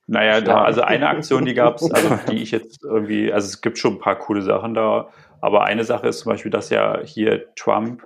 [0.08, 3.62] Naja, da, also eine Aktion, die gab es, also die ich jetzt irgendwie, also es
[3.62, 5.10] gibt schon ein paar coole Sachen da,
[5.42, 8.04] aber eine Sache ist zum Beispiel, dass ja hier Trump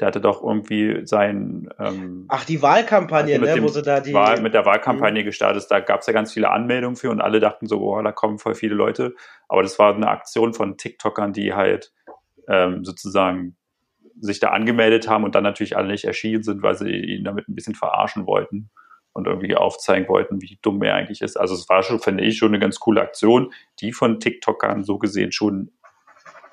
[0.00, 1.68] der hatte doch irgendwie sein.
[1.78, 4.14] Ähm, Ach, die Wahlkampagne, ne, wo sie da die.
[4.14, 5.26] Wahl, mit der Wahlkampagne mhm.
[5.26, 5.68] gestartet ist.
[5.68, 8.38] Da gab es ja ganz viele Anmeldungen für und alle dachten so, boah, da kommen
[8.38, 9.14] voll viele Leute.
[9.48, 11.92] Aber das war eine Aktion von TikTokern, die halt
[12.48, 13.56] ähm, sozusagen
[14.20, 17.48] sich da angemeldet haben und dann natürlich alle nicht erschienen sind, weil sie ihn damit
[17.48, 18.70] ein bisschen verarschen wollten
[19.12, 21.36] und irgendwie aufzeigen wollten, wie dumm er eigentlich ist.
[21.36, 24.98] Also es war schon, finde ich, schon eine ganz coole Aktion, die von TikTokern so
[24.98, 25.72] gesehen schon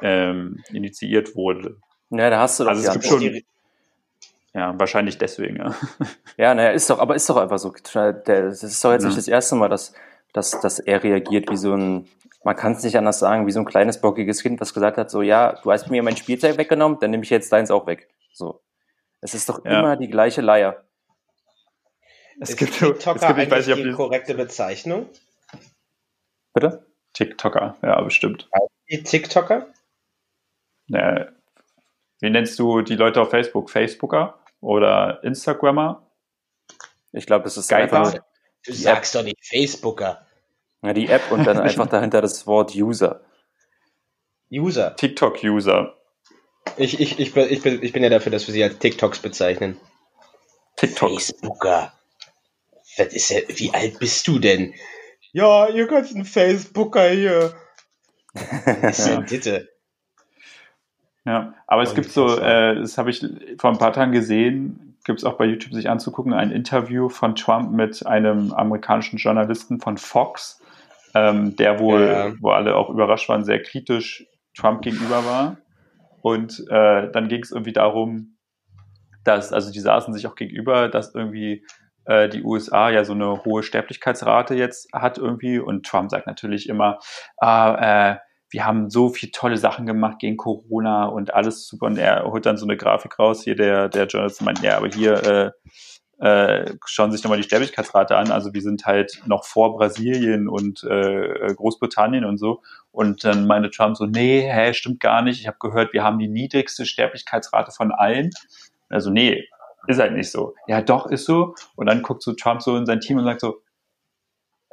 [0.02, 1.78] ähm, initiiert wurde.
[2.10, 3.42] Ja, da hast du doch also es gibt schon.
[4.54, 5.76] Ja, wahrscheinlich deswegen, ja.
[6.38, 7.74] Ja, naja, ist doch, aber ist doch einfach so.
[7.94, 9.08] Das ist doch jetzt ja.
[9.08, 9.94] nicht das erste Mal, dass,
[10.34, 12.08] dass, dass er reagiert wie so ein,
[12.44, 15.10] man kann es nicht anders sagen, wie so ein kleines bockiges Kind, was gesagt hat,
[15.10, 18.08] so, ja, du hast mir mein Spielzeug weggenommen, dann nehme ich jetzt deins auch weg.
[18.32, 18.62] So.
[19.20, 19.80] Es ist doch ja.
[19.80, 20.86] immer die gleiche Leier.
[22.40, 25.10] Es ist gibt, TikToker es gibt, ich weiß nicht, ob die korrekte Bezeichnung.
[26.54, 26.86] Bitte?
[27.14, 28.50] TikToker, ja, bestimmt.
[28.90, 29.68] Die TikToker?
[30.88, 31.28] Ja,
[32.26, 33.70] wie nennst du die Leute auf Facebook?
[33.70, 36.10] Facebooker oder Instagrammer?
[37.12, 38.16] Ich glaube, das ist einfach.
[38.66, 40.26] Du sagst doch nicht Facebooker.
[40.82, 43.22] Ja, die App und dann einfach dahinter das Wort User.
[44.52, 44.96] User.
[44.96, 45.96] TikTok-User.
[46.78, 49.20] Ich, ich, ich, bin, ich, bin, ich bin ja dafür, dass wir sie als TikToks
[49.20, 49.80] bezeichnen.
[50.78, 51.12] TikTok.
[51.12, 51.94] Facebooker.
[52.98, 54.74] Was ist ja, wie alt bist du denn?
[55.32, 57.56] Ja, ihr ganzen Facebooker hier.
[58.34, 59.75] Was ist denn bitte?
[61.26, 63.26] Ja, aber es gibt so, äh, das habe ich
[63.58, 67.36] vor ein paar Tagen gesehen, gibt es auch bei YouTube sich anzugucken, ein Interview von
[67.36, 70.62] Trump mit einem amerikanischen Journalisten von Fox,
[71.16, 72.34] ähm, der wohl, ja.
[72.40, 75.58] wo alle auch überrascht waren, sehr kritisch Trump gegenüber war.
[76.22, 78.38] Und äh, dann ging es irgendwie darum,
[79.24, 81.66] dass, also die saßen sich auch gegenüber, dass irgendwie
[82.06, 86.70] äh, die USA ja so eine hohe Sterblichkeitsrate jetzt hat irgendwie und Trump sagt natürlich
[86.70, 87.00] immer,
[87.38, 88.18] ah, äh,
[88.50, 91.88] wir haben so viele tolle Sachen gemacht gegen Corona und alles super.
[91.88, 93.44] Und er holt dann so eine Grafik raus.
[93.44, 95.52] Hier der, der Journalist meint, ja, aber hier äh,
[96.20, 98.32] äh, schauen Sie sich nochmal die Sterblichkeitsrate an.
[98.32, 102.62] Also wir sind halt noch vor Brasilien und äh, Großbritannien und so.
[102.92, 105.42] Und dann meinte Trump so, nee, hä, stimmt gar nicht.
[105.42, 108.30] Ich habe gehört, wir haben die niedrigste Sterblichkeitsrate von allen.
[108.90, 109.46] Also nee,
[109.88, 110.56] ist halt nicht so.
[110.68, 111.56] Ja, doch, ist so.
[111.76, 113.62] Und dann guckt so Trump so in sein Team und sagt so,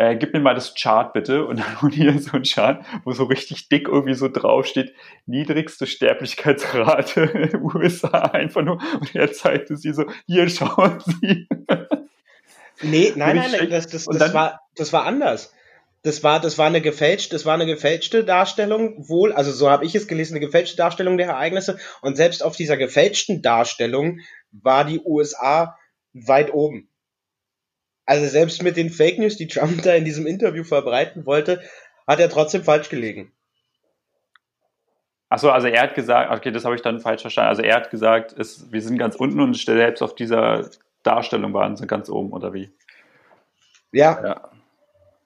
[0.03, 1.47] äh, gib mir mal das Chart bitte.
[1.47, 4.95] Und dann holt hier so ein Chart, wo so richtig dick irgendwie so draufsteht,
[5.27, 8.79] niedrigste Sterblichkeitsrate in den USA einfach nur.
[9.01, 11.47] Und er zeigte sie so, hier schauen Sie.
[12.83, 15.53] Nee, nein, nein, nein, das, das, das, war, das war anders.
[16.05, 19.85] Das war, das war eine gefälschte, das war eine gefälschte Darstellung, wohl, also so habe
[19.85, 21.79] ich es gelesen, eine gefälschte Darstellung der Ereignisse.
[22.01, 24.19] Und selbst auf dieser gefälschten Darstellung
[24.51, 25.79] war die USA
[26.12, 26.88] weit oben.
[28.05, 31.62] Also selbst mit den Fake News, die Trump da in diesem Interview verbreiten wollte,
[32.07, 33.33] hat er trotzdem falsch gelegen.
[35.29, 37.49] Achso, also er hat gesagt, okay, das habe ich dann falsch verstanden.
[37.49, 40.69] Also er hat gesagt, es, wir sind ganz unten und selbst auf dieser
[41.03, 42.71] Darstellung waren sie ganz oben, oder wie?
[43.93, 44.23] Ja.
[44.23, 44.51] ja.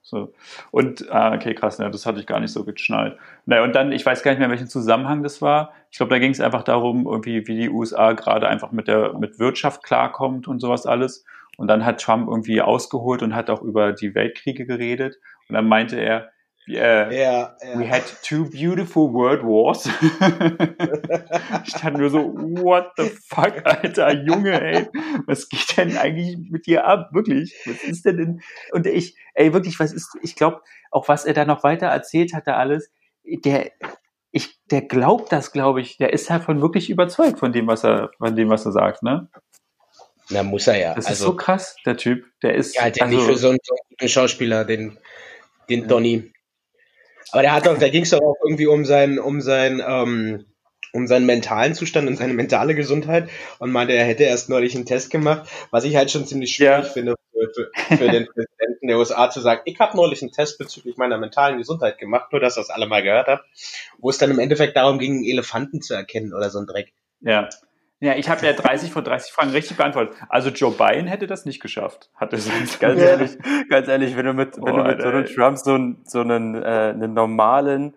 [0.01, 0.33] So.
[0.71, 3.17] Und, ah, okay, krass, ne, das hatte ich gar nicht so geschnallt.
[3.45, 5.73] Naja, und dann, ich weiß gar nicht mehr, in welchem Zusammenhang das war.
[5.91, 9.17] Ich glaube, da ging es einfach darum, irgendwie, wie die USA gerade einfach mit der,
[9.19, 11.25] mit Wirtschaft klarkommt und sowas alles.
[11.57, 15.17] Und dann hat Trump irgendwie ausgeholt und hat auch über die Weltkriege geredet.
[15.49, 16.29] Und dann meinte er,
[16.69, 17.79] Yeah, ja, ja.
[17.79, 19.85] we had two beautiful world wars.
[21.65, 24.89] ich dachte nur so, what the fuck, alter Junge, ey,
[25.25, 27.55] was geht denn eigentlich mit dir ab, wirklich?
[27.65, 28.41] Was ist denn denn?
[28.73, 32.33] Und ich, ey, wirklich, was ist, ich glaube, auch was er da noch weiter erzählt
[32.33, 32.91] hat, da alles,
[33.23, 33.71] der,
[34.31, 38.11] ich, der glaubt das, glaube ich, der ist davon wirklich überzeugt von dem, was er,
[38.17, 39.29] von dem, was er sagt, ne?
[40.29, 40.95] Na, muss er ja.
[40.95, 42.75] Das also, ist so krass, der Typ, der ist.
[42.75, 44.97] Ja, der also, nicht für so einen, so einen Schauspieler, den,
[45.69, 46.31] den Donny.
[47.31, 50.45] Aber der hat doch, da ging es doch auch irgendwie um sein, um sein, ähm,
[50.93, 54.85] um seinen mentalen Zustand und seine mentale Gesundheit und meinte, er hätte erst neulich einen
[54.85, 56.91] Test gemacht, was ich halt schon ziemlich schwierig ja.
[56.91, 57.15] finde
[57.53, 61.17] für, für den Präsidenten der USA zu sagen, ich habe neulich einen Test bezüglich meiner
[61.17, 63.45] mentalen Gesundheit gemacht, nur dass das alle mal gehört habt,
[63.99, 66.93] wo es dann im Endeffekt darum ging, Elefanten zu erkennen oder so ein Dreck.
[67.21, 67.49] Ja.
[67.99, 70.15] Ja, ich habe ja 30 von 30 Fragen richtig beantwortet.
[70.29, 72.09] Also Joe Biden hätte das nicht geschafft.
[72.15, 73.37] Hat es ganz ehrlich,
[73.69, 76.55] ganz ehrlich, wenn du mit, wenn oh, du mit Donald Trump so, einen, so einen,
[76.55, 77.95] äh, einen normalen,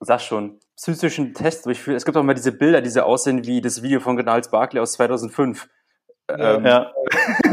[0.00, 1.96] sag schon, psychischen Test durchführst.
[1.96, 4.80] Es gibt auch mal diese Bilder, die so aussehen wie das Video von Gnals Barkley
[4.80, 5.68] aus 2005.
[6.30, 6.92] Ähm, ja.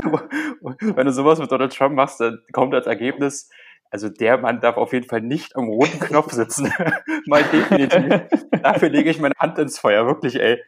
[0.61, 3.49] wenn du sowas mit Donald Trump machst, dann kommt als Ergebnis,
[3.89, 6.71] also der Mann darf auf jeden Fall nicht am roten Knopf sitzen.
[7.25, 8.23] mal definitiv.
[8.61, 10.61] Dafür lege ich meine Hand ins Feuer, wirklich, ey.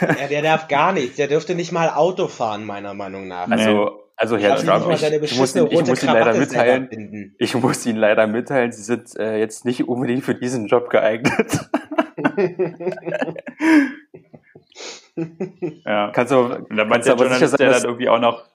[0.00, 1.16] Ja, der darf gar nichts.
[1.16, 3.48] Der dürfte nicht mal Auto fahren, meiner Meinung nach.
[3.48, 7.34] Also, also Herr Trump, ich, ich, muss ihn, ich muss ihn leider mitteilen.
[7.38, 11.68] Ich muss Ihnen leider mitteilen, Sie sind äh, jetzt nicht unbedingt für diesen Job geeignet.
[15.84, 16.10] ja.
[16.12, 18.46] Kannst du, da meinst du aber sicher sein, der dann irgendwie auch noch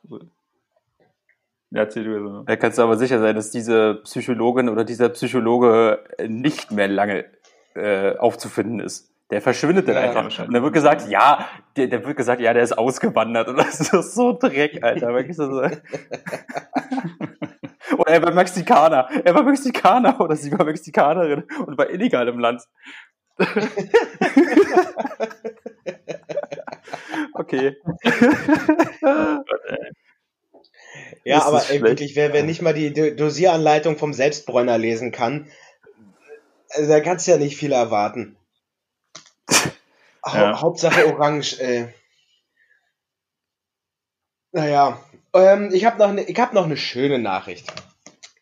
[1.74, 2.44] ja, so.
[2.44, 7.26] Da kannst du aber sicher sein, dass diese Psychologin oder dieser Psychologe nicht mehr lange
[7.76, 9.11] äh, aufzufinden ist.
[9.32, 10.46] Der verschwindet dann ja, einfach.
[10.46, 13.48] Und dann wird gesagt, ja, der, der wird gesagt, ja, der ist ausgewandert.
[13.48, 15.14] Und das ist so Dreck, Alter.
[15.14, 15.44] Wirklich so.
[17.98, 19.08] oder er war Mexikaner.
[19.24, 22.64] Er war Mexikaner oder sie war Mexikanerin und war illegal im Land.
[27.34, 27.78] okay.
[31.24, 35.48] ja, das aber ey, wirklich, wer, wer nicht mal die Dosieranleitung vom Selbstbräuner lesen kann,
[36.70, 38.36] also da kannst du ja nicht viel erwarten.
[40.26, 40.62] Ja.
[40.62, 41.94] Hauptsache orange, ey.
[44.52, 45.02] Naja,
[45.34, 47.72] ähm, ich habe noch, eine, hab noch eine schöne Nachricht.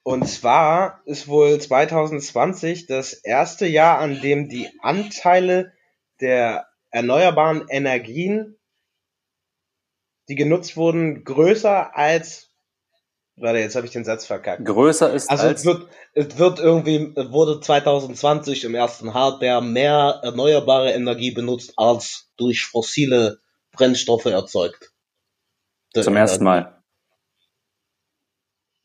[0.04, 5.74] Und zwar ist wohl 2020 das erste Jahr, an dem die Anteile
[6.20, 8.58] der erneuerbaren Energien,
[10.28, 12.49] die genutzt wurden, größer als
[13.40, 14.66] Warte, jetzt habe ich den Satz verkackt.
[14.66, 15.62] Größer ist also als...
[15.62, 22.32] es wird, es wird irgendwie, wurde 2020 im ersten Halbjahr mehr erneuerbare Energie benutzt, als
[22.38, 23.40] durch fossile
[23.72, 24.92] Brennstoffe erzeugt.
[25.94, 26.79] Zum ersten Mal.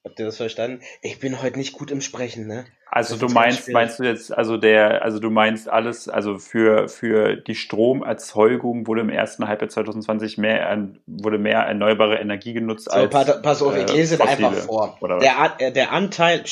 [0.05, 0.81] Habt ihr das verstanden?
[1.01, 2.67] Ich bin heute nicht gut im Sprechen, ne?
[2.91, 7.37] Also du meinst, meinst du jetzt, also der, also du meinst alles, also für, für
[7.37, 13.11] die Stromerzeugung wurde im ersten Halbjahr 2020 mehr, wurde mehr erneuerbare Energie genutzt so, als.
[13.11, 14.99] Pass auf, ich äh, lese äh, einfach vor.
[15.21, 16.45] Der, äh, der Anteil,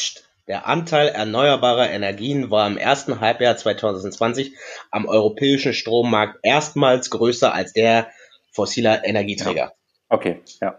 [0.49, 4.57] der Anteil erneuerbarer Energien war im ersten Halbjahr 2020
[4.91, 8.09] am europäischen Strommarkt erstmals größer als der
[8.51, 9.55] fossiler Energieträger.
[9.55, 9.73] Ja.
[10.09, 10.79] Okay, ja.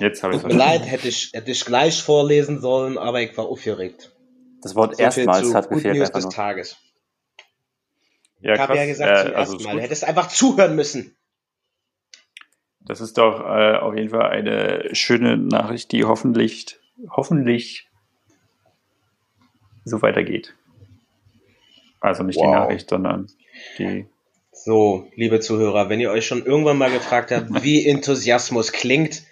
[0.00, 3.46] Jetzt habe ich es leid, hätte ich, hätte ich gleich vorlesen sollen, aber ich war
[3.46, 4.12] aufgeregt.
[4.62, 5.96] Das Wort so erstmals hat gefehlt.
[5.96, 6.76] News des Tages.
[8.40, 9.80] Ja, ich habe ja gesagt, äh, zum also ersten Mal.
[9.80, 11.16] Hättest einfach zuhören müssen.
[12.80, 16.78] Das ist doch äh, auf jeden Fall eine schöne Nachricht, die hoffentlich,
[17.10, 17.88] hoffentlich
[19.84, 20.54] so weitergeht.
[22.00, 22.44] Also nicht wow.
[22.44, 23.28] die Nachricht, sondern
[23.78, 24.06] die.
[24.52, 29.22] So, liebe Zuhörer, wenn ihr euch schon irgendwann mal gefragt habt, wie Enthusiasmus klingt,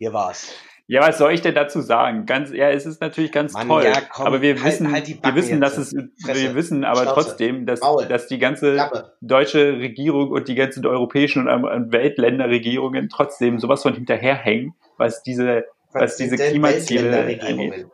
[0.00, 0.54] hier war's.
[0.86, 2.26] Ja, was soll ich denn dazu sagen?
[2.26, 3.84] Ganz, ja, es ist natürlich ganz Mann, toll.
[3.84, 5.94] Ja, komm, aber wir halt, wissen, halt wir wissen, dass es,
[6.24, 6.42] Fresse.
[6.42, 7.14] wir wissen aber Schnauze.
[7.14, 7.78] trotzdem, dass,
[8.08, 9.12] dass die ganze Klappe.
[9.20, 16.02] deutsche Regierung und die ganzen europäischen und Weltländerregierungen trotzdem sowas von hinterherhängen, was diese, was,
[16.02, 17.86] was diese Klimaziele angeht.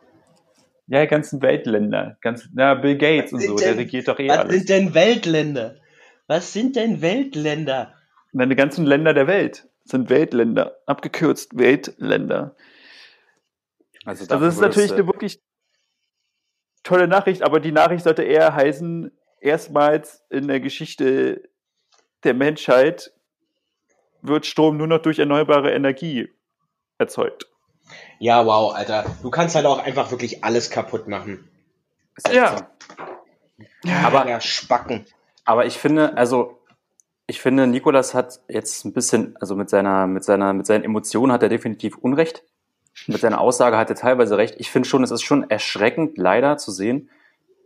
[0.87, 4.19] Ja, die ganzen Weltländer, ganz, na, Bill Gates was und so, denn, der regiert doch
[4.19, 4.49] eh was alles.
[4.49, 5.75] Was sind denn Weltländer?
[6.29, 7.93] Was sind denn Weltländer?
[8.33, 12.57] Die ganzen Länder der Welt sind Weltländer, abgekürzt Weltländer.
[14.05, 15.41] Also, also das ist natürlich eine wirklich
[16.83, 19.11] tolle Nachricht, aber die Nachricht sollte eher heißen,
[19.41, 21.49] erstmals in der Geschichte
[22.25, 23.13] der Menschheit
[24.23, 26.29] wird Strom nur noch durch erneuerbare Energie
[26.99, 27.47] erzeugt.
[28.19, 29.05] Ja, wow, Alter.
[29.23, 31.49] Du kannst halt auch einfach wirklich alles kaputt machen.
[32.33, 32.69] Ja.
[33.85, 33.99] ja.
[34.05, 35.07] Aber ja, Spacken.
[35.45, 36.59] Aber ich finde, also
[37.27, 41.33] ich finde, Nikolas hat jetzt ein bisschen, also mit seiner, mit seiner, mit seinen Emotionen
[41.33, 42.45] hat er definitiv Unrecht
[43.07, 44.57] mit seiner Aussage hat er teilweise recht.
[44.59, 47.11] Ich finde schon, es ist schon erschreckend, leider zu sehen.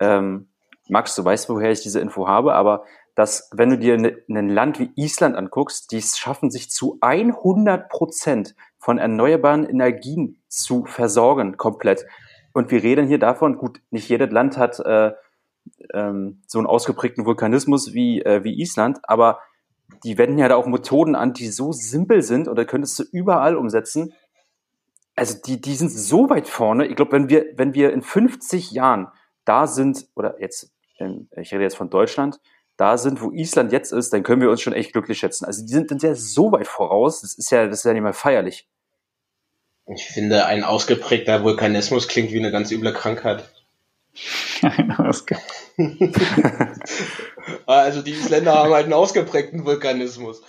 [0.00, 0.48] Ähm,
[0.88, 2.84] Max, du weißt, woher ich diese Info habe, aber
[3.14, 7.88] dass, wenn du dir ne, ein Land wie Island anguckst, die schaffen sich zu 100
[7.88, 12.06] Prozent von erneuerbaren Energien zu versorgen, komplett.
[12.52, 15.12] Und wir reden hier davon, gut, nicht jedes Land hat äh,
[15.92, 19.40] ähm, so einen ausgeprägten Vulkanismus wie, äh, wie Island, aber
[20.04, 23.04] die wenden ja da auch Methoden an, die so simpel sind und da könntest du
[23.12, 24.12] überall umsetzen
[25.20, 26.86] also die, die sind so weit vorne.
[26.86, 29.08] Ich glaube, wenn wir, wenn wir in 50 Jahren
[29.44, 30.72] da sind, oder jetzt,
[31.36, 32.40] ich rede jetzt von Deutschland,
[32.78, 35.44] da sind, wo Island jetzt ist, dann können wir uns schon echt glücklich schätzen.
[35.44, 38.02] Also die sind, sind ja so weit voraus, das ist ja, das ist ja nicht
[38.02, 38.66] mehr feierlich.
[39.94, 43.50] Ich finde, ein ausgeprägter Vulkanismus klingt wie eine ganz üble Krankheit.
[47.66, 50.42] also die Isländer haben halt einen ausgeprägten Vulkanismus.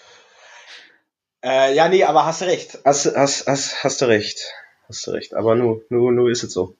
[1.44, 2.80] Äh, ja, nee, aber hast du recht.
[2.86, 4.54] Hast, hast, hast, hast du recht.
[4.88, 5.34] Hast du recht.
[5.34, 6.76] Aber nur, nur, nur ist es so.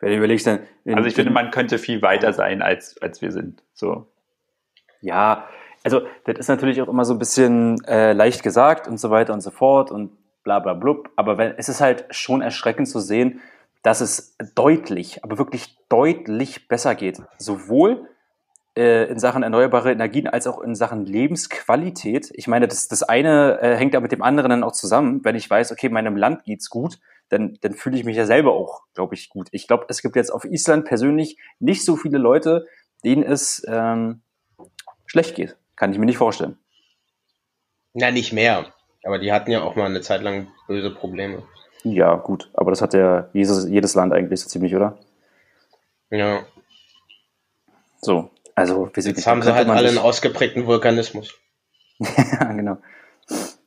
[0.00, 0.60] Wenn du überlegst, dann.
[0.86, 3.62] Also ich finde, man könnte viel weiter sein, als, als wir sind.
[3.74, 4.06] So.
[5.00, 5.48] Ja,
[5.84, 9.32] also das ist natürlich auch immer so ein bisschen äh, leicht gesagt und so weiter
[9.32, 10.12] und so fort und
[10.44, 11.10] bla bla blub.
[11.16, 13.40] Aber wenn, es ist halt schon erschreckend zu sehen,
[13.82, 17.22] dass es deutlich, aber wirklich deutlich besser geht.
[17.38, 18.08] Sowohl
[18.74, 22.30] in Sachen erneuerbare Energien als auch in Sachen Lebensqualität.
[22.34, 25.24] Ich meine, das, das eine äh, hängt ja mit dem anderen dann auch zusammen.
[25.24, 26.98] Wenn ich weiß, okay, meinem Land geht's gut,
[27.28, 29.48] dann, dann fühle ich mich ja selber auch, glaube ich, gut.
[29.52, 32.66] Ich glaube, es gibt jetzt auf Island persönlich nicht so viele Leute,
[33.04, 34.22] denen es ähm,
[35.06, 35.56] schlecht geht.
[35.76, 36.58] Kann ich mir nicht vorstellen.
[37.94, 38.66] Na, nicht mehr.
[39.04, 41.42] Aber die hatten ja auch mal eine Zeit lang böse Probleme.
[41.84, 42.50] Ja, gut.
[42.54, 44.98] Aber das hat ja jedes, jedes Land eigentlich so ziemlich, oder?
[46.10, 46.44] Ja.
[48.00, 48.30] So.
[48.58, 51.32] Also, wir sind Jetzt haben sie halt alle einen ausgeprägten Vulkanismus.
[52.00, 52.78] ja, genau.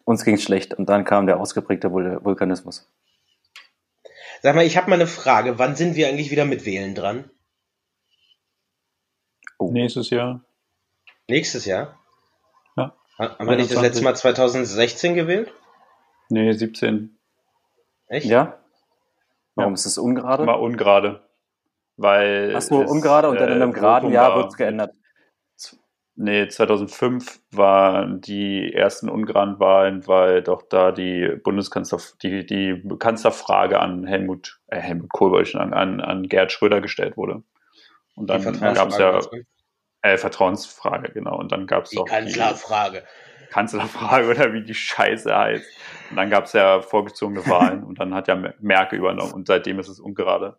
[0.03, 2.91] Uns ging es schlecht und dann kam der ausgeprägte Vul Vulkanismus.
[4.41, 5.57] Sag mal, ich habe mal eine Frage.
[5.57, 7.29] Wann sind wir eigentlich wieder mit Wählen dran?
[9.57, 9.71] Oh.
[9.71, 10.43] Nächstes Jahr.
[11.29, 11.97] Nächstes Jahr?
[12.75, 12.93] Ja.
[13.17, 15.53] Haben wir nicht das letzte Mal 2016 gewählt?
[16.27, 17.17] Nee, 17.
[18.07, 18.25] Echt?
[18.25, 18.59] Ja.
[19.55, 19.75] Warum ja.
[19.75, 20.45] ist das ungerade?
[20.45, 21.21] War ungerade.
[21.97, 24.93] Weil Ach so, ungerade und dann in einem äh, geraden Jahr wird es geändert.
[26.15, 33.79] Nee, 2005 waren die ersten ungeraden Wahlen, weil doch da die Bundeskanzler, die, die Kanzlerfrage
[33.79, 37.43] an Helmut, äh, Helmut Kohl, an, an, an Gerd Schröder gestellt wurde.
[38.15, 39.19] Und dann gab es ja,
[40.01, 41.37] äh, Vertrauensfrage, genau.
[41.37, 43.03] Und dann gab es auch Kanzlerfrage.
[43.41, 45.65] Die Kanzlerfrage oder wie die Scheiße heißt.
[46.09, 49.79] Und dann gab es ja vorgezogene Wahlen und dann hat ja Merkel übernommen und seitdem
[49.79, 50.57] ist es ungerade.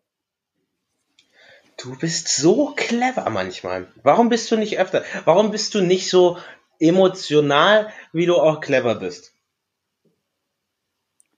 [1.82, 3.92] Du bist so clever manchmal.
[4.04, 5.04] Warum bist du nicht öfter?
[5.24, 6.38] Warum bist du nicht so
[6.78, 9.34] emotional, wie du auch clever bist?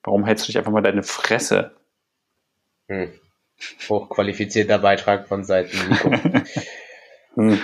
[0.03, 1.75] Warum hältst du nicht einfach mal deine Fresse?
[2.89, 3.19] Hm.
[3.89, 6.11] Hochqualifizierter Beitrag von Seiten Nico.
[7.37, 7.61] hm.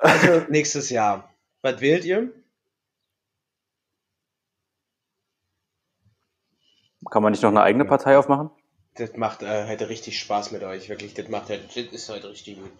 [0.00, 1.32] also nächstes Jahr.
[1.62, 2.32] Was wählt ihr?
[7.10, 8.50] Kann man nicht noch eine eigene Partei aufmachen?
[8.96, 11.14] Das macht äh, heute richtig Spaß mit euch, wirklich.
[11.14, 12.70] Das macht das ist heute richtig gut.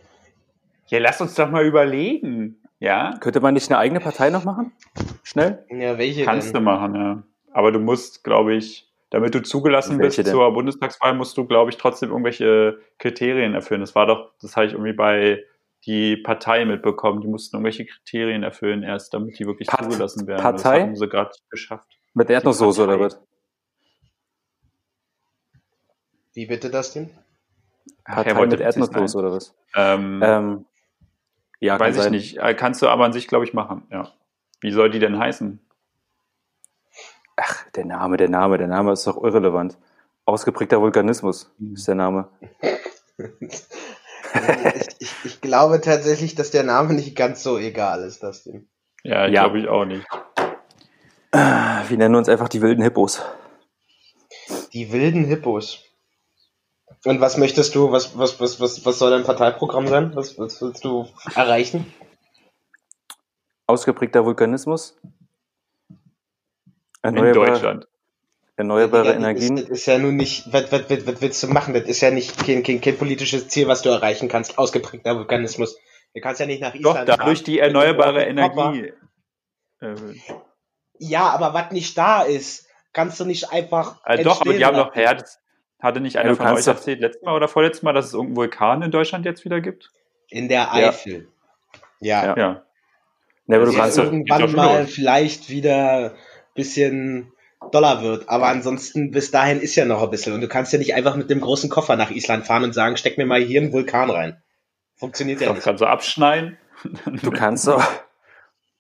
[0.88, 2.61] Ja, lass uns doch mal überlegen.
[2.80, 3.14] Ja?
[3.20, 4.72] Könnte man nicht eine eigene Partei noch machen?
[5.22, 5.64] Schnell?
[5.70, 6.54] Ja, welche Kannst denn?
[6.54, 7.22] du machen, ja.
[7.52, 10.26] Aber du musst, glaube ich, damit du zugelassen welche bist denn?
[10.26, 13.80] zur Bundestagswahl, musst du, glaube ich, trotzdem irgendwelche Kriterien erfüllen.
[13.80, 15.44] Das war doch, das habe ich irgendwie bei
[15.86, 17.20] die Partei mitbekommen.
[17.20, 20.42] Die mussten irgendwelche Kriterien erfüllen erst, damit die wirklich Part zugelassen werden.
[20.42, 20.78] Partei?
[20.78, 21.88] Das haben sie gerade geschafft.
[22.14, 23.20] Mit Erdnusssoße oder was?
[26.33, 27.11] Wie bitte das denn?
[28.05, 29.55] Partei Ach, mit Erdnusssoße oder was?
[29.74, 30.64] Ähm, ähm,
[31.61, 32.12] ja, weiß ich sein.
[32.12, 32.39] nicht.
[32.39, 34.11] Äh, kannst du aber an sich, glaube ich, machen, ja.
[34.61, 35.61] Wie soll die denn heißen?
[37.37, 39.78] Ach, der Name, der Name, der Name ist doch irrelevant.
[40.26, 42.28] Ausgeprägter Vulkanismus ist der Name.
[43.41, 48.68] ich, ich, ich, glaube tatsächlich, dass der Name nicht ganz so egal ist, das Ding.
[49.03, 49.43] Ja, ja.
[49.43, 50.07] glaube ich auch nicht.
[51.33, 53.22] Wir nennen uns einfach die wilden Hippos.
[54.72, 55.89] Die wilden Hippos.
[57.05, 60.14] Und was möchtest du, was, was, was, was, was soll dein Parteiprogramm sein?
[60.14, 61.92] Was, was willst du erreichen?
[63.66, 64.98] Ausgeprägter Vulkanismus.
[67.03, 67.88] Erneuerbare, In Deutschland.
[68.57, 69.57] Erneuerbare ja, Energien.
[69.57, 71.72] Das ist, das ist, ja nun nicht, was, was, was, was willst du machen?
[71.72, 74.59] Das ist ja nicht kein, kein, kein politisches Ziel, was du erreichen kannst.
[74.59, 75.78] Ausgeprägter Vulkanismus.
[76.14, 78.92] Du kannst ja nicht nach Island Doch, dadurch die erneuerbare Energie.
[80.98, 84.05] Ja, aber was nicht da ist, kannst du nicht einfach.
[84.05, 85.38] Äh, doch, aber die haben noch, ja, das
[85.81, 88.37] hatte nicht einer ja, von euch erzählt, letztes Mal oder vorletztes Mal, dass es irgendeinen
[88.37, 89.91] Vulkan in Deutschland jetzt wieder gibt?
[90.28, 91.28] In der Eifel.
[92.01, 92.24] Ja.
[92.24, 92.37] Ja.
[92.37, 92.64] ja.
[93.47, 97.33] ja aber du kannst irgendwann mal vielleicht wieder ein bisschen
[97.72, 98.28] Dollar wird.
[98.28, 100.33] Aber ansonsten bis dahin ist ja noch ein bisschen.
[100.33, 102.97] Und du kannst ja nicht einfach mit dem großen Koffer nach Island fahren und sagen,
[102.97, 104.43] steck mir mal hier einen Vulkan rein.
[104.97, 105.61] Funktioniert ja nicht.
[105.61, 106.59] Du kannst so abschneiden.
[107.22, 107.85] Du kannst doch,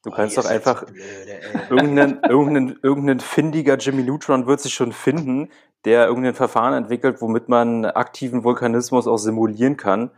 [0.04, 4.92] du kannst oh, doch einfach blöde, irgendeinen, irgendeinen, irgendeinen findiger Jimmy Neutron wird sich schon
[4.92, 5.50] finden,
[5.84, 10.10] der irgendein Verfahren entwickelt, womit man aktiven Vulkanismus auch simulieren kann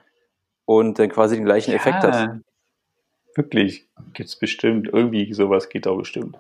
[0.65, 2.41] und dann quasi den gleichen ja, Effekt hat.
[3.35, 3.89] Wirklich.
[4.13, 4.89] Gibt's bestimmt.
[4.93, 6.39] Irgendwie sowas geht auch bestimmt.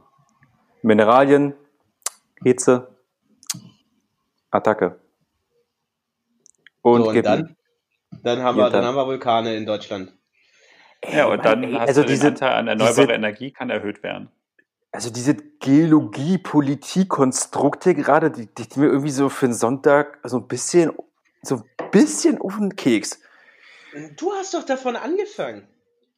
[0.83, 1.55] Mineralien,
[2.43, 2.89] Hitze,
[4.51, 4.99] Attacke.
[6.83, 7.57] Und, so, und dann?
[8.23, 10.13] Dann haben, wir, dann haben wir Vulkane in Deutschland.
[11.11, 13.71] Ja, und dann ey, hast also du diese, den Anteil an erneuerbare diese, Energie kann
[13.71, 14.29] erhöht werden.
[14.93, 20.47] Also diese Geologie-Politik-Konstrukte gerade, die, die, die, mir irgendwie so für einen Sonntag so ein
[20.47, 20.93] bisschen,
[21.43, 23.21] so ein bisschen auf den Keks.
[24.17, 25.67] Du hast doch davon angefangen.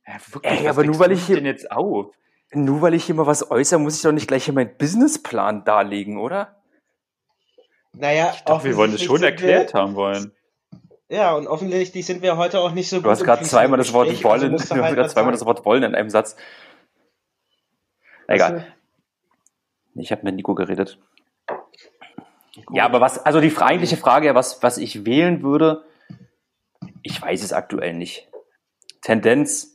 [0.07, 2.14] Ja, wirklich, ey, aber nur weil ich hier, denn jetzt auf?
[2.53, 5.64] Nur weil ich hier mal was äußere, muss ich doch nicht gleich hier meinen Businessplan
[5.64, 6.61] darlegen, oder?
[7.93, 10.32] Naja, ich dachte, wir wollen es schon erklärt wir, haben wollen.
[11.09, 13.07] Ja, und offensichtlich sind wir heute auch nicht so du gut.
[13.07, 15.82] Du hast gerade zweimal das Wort also wollen, also halt wieder zweimal das Wort wollen
[15.82, 16.36] in einem Satz.
[18.26, 18.52] Egal.
[18.52, 18.64] Also,
[19.96, 20.98] ich habe mit Nico geredet.
[21.46, 22.76] Gut.
[22.76, 25.84] Ja, aber was, also die eigentliche Frage, was, was ich wählen würde,
[27.02, 28.28] ich weiß es aktuell nicht.
[29.02, 29.74] Tendenz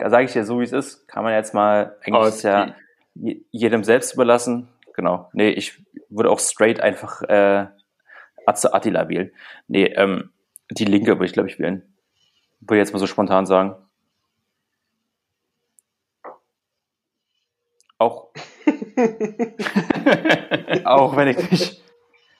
[0.00, 2.74] ja, sage ich dir so, wie es ist, kann man jetzt mal eigentlich ja
[3.14, 4.68] jedem selbst überlassen.
[4.94, 5.28] Genau.
[5.34, 7.66] Nee, ich würde auch straight einfach äh,
[8.46, 9.30] Atze Attila wählen.
[9.68, 10.30] Nee, ähm,
[10.70, 11.82] die Linke würde ich, glaube ich, wählen.
[12.60, 13.76] Würde jetzt mal so spontan sagen.
[17.98, 18.28] Auch.
[20.84, 21.82] auch wenn ich nicht.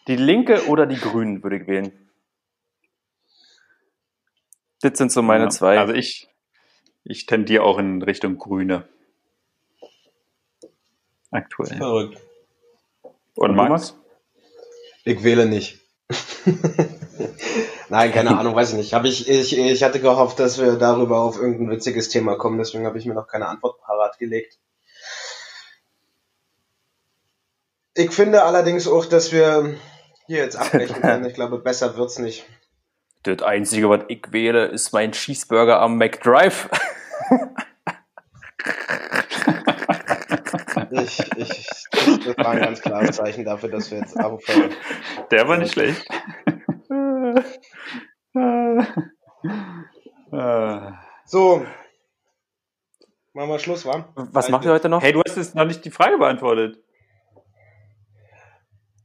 [0.07, 1.93] Die Linke oder die Grünen würde ich wählen.
[4.81, 5.79] Das sind so meine ja, zwei.
[5.79, 6.29] Also ich,
[7.05, 8.89] ich tendiere auch in Richtung Grüne.
[11.31, 11.77] Aktuell.
[11.77, 12.21] Verrückt.
[13.35, 13.97] Und, Und Max?
[15.05, 15.80] Ich wähle nicht.
[17.89, 18.95] Nein, keine Ahnung, weiß ich nicht.
[18.95, 22.87] Hab ich, ich, ich hatte gehofft, dass wir darüber auf irgendein witziges Thema kommen, deswegen
[22.87, 24.59] habe ich mir noch keine Antwort parat gelegt.
[27.95, 29.75] Ich finde allerdings auch, dass wir
[30.27, 31.25] hier jetzt abbrechen können.
[31.25, 32.45] Ich glaube, besser wird's nicht.
[33.25, 36.71] Das Einzige, was ich wähle, ist mein Cheeseburger am McDrive.
[40.93, 44.71] ich, ich, das war ein ganz klares Zeichen dafür, dass wir jetzt aufhören.
[45.31, 46.07] Der war nicht schlecht.
[51.27, 51.67] so.
[53.33, 54.13] Machen wir Schluss, wa?
[54.15, 55.03] Was macht ihr heute noch?
[55.03, 56.83] Hey, du hast jetzt noch nicht die Frage beantwortet.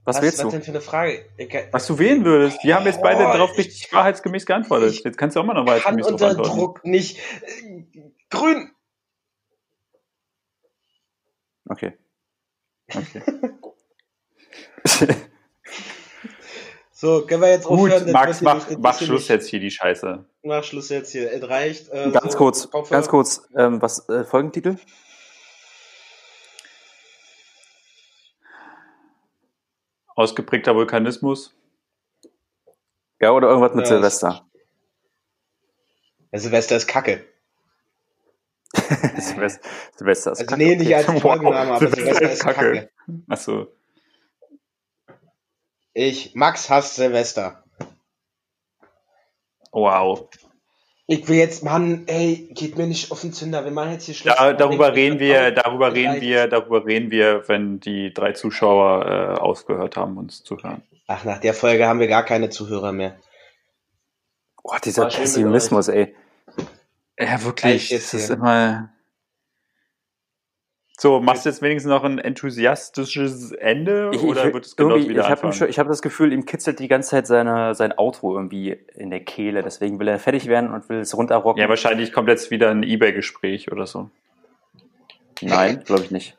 [0.04, 0.46] Was, was willst du?
[0.46, 1.26] Was denn für eine Frage?
[1.38, 2.64] Ich, was du wählen würdest.
[2.64, 5.04] Wir haben jetzt beide oh, darauf richtig wahrheitsgemäß geantwortet.
[5.04, 6.58] Jetzt kannst du auch mal noch wahrheitsgemäß drauf antworten.
[6.58, 7.20] Druck nicht.
[8.30, 8.75] Grün.
[11.68, 11.94] Okay.
[12.94, 13.22] Okay.
[16.92, 18.12] so, können wir jetzt Gut, aufhören?
[18.12, 19.30] Max, mach, mach Schluss nicht.
[19.30, 20.26] jetzt hier, die Scheiße.
[20.44, 21.32] Mach Schluss jetzt hier.
[21.32, 21.90] Es reicht.
[21.90, 23.50] Äh, ganz so, kurz, hoffe, ganz kurz.
[23.58, 24.78] Ähm, was, äh, Folgentitel?
[30.16, 31.56] Ausgeprägter Vulkanismus.
[33.20, 34.48] Ja, oder irgendwas mit ja, Silvester.
[36.32, 37.26] Silvester ist Kacke.
[39.18, 40.64] Silvester, Silvester ist also, Kacke.
[40.64, 41.22] Nee, nicht als wow.
[41.22, 42.74] Folgenname, aber Silvester, Silvester ist Kacke.
[42.74, 42.90] Kacke.
[43.28, 43.68] Achso.
[45.94, 47.64] Ich, Max hasst Silvester.
[49.72, 50.30] Wow.
[51.08, 53.64] Ich will jetzt, Mann, ey, geht mir nicht auf den Zünder.
[53.64, 54.36] Wir machen jetzt hier Schluss.
[54.36, 59.40] Da, darüber reden wir, darüber reden wir, darüber reden wir, wenn die drei Zuschauer äh,
[59.40, 60.82] aufgehört haben, uns zu hören.
[61.08, 63.20] Ach, nach der Folge haben wir gar keine Zuhörer mehr.
[64.64, 66.16] Boah, dieser Pessimismus, ey.
[67.20, 67.90] Ja, wirklich.
[67.90, 68.90] Das ist immer.
[70.98, 74.92] So, machst du jetzt wenigstens noch ein enthusiastisches Ende Ich, oder ich, wird es genau
[74.92, 78.34] irgendwie, wieder ich habe hab das Gefühl, ihm kitzelt die ganze Zeit seine, sein Outro
[78.36, 79.62] irgendwie in der Kehle.
[79.62, 81.62] Deswegen will er fertig werden und will es runterrocken.
[81.62, 84.10] Ja, wahrscheinlich kommt jetzt wieder ein Ebay-Gespräch oder so.
[85.42, 86.38] Nein, glaube ich nicht.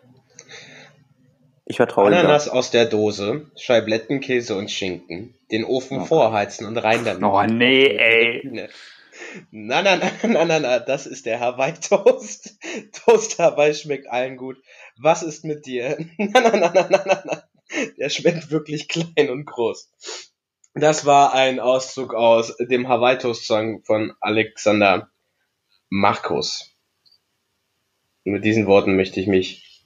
[1.67, 2.07] Ich vertraue.
[2.07, 6.05] Ananas aus der Dose, Scheiblettenkäse und Schinken, den Ofen Oh.
[6.05, 7.23] vorheizen und rein damit.
[7.25, 8.69] Oh nee, ey.
[9.51, 12.59] Na, na, na, na, na, na, das ist der Hawaii-Toast.
[12.93, 14.57] Toast Hawaii schmeckt allen gut.
[14.97, 15.99] Was ist mit dir?
[16.19, 17.43] Na, na, na, na, na, na, na.
[17.99, 19.91] Der schmeckt wirklich klein und groß.
[20.75, 25.11] Das war ein Auszug aus dem Hawaii-Toast-Song von Alexander
[25.89, 26.75] Markus.
[28.25, 29.85] Mit diesen Worten möchte ich mich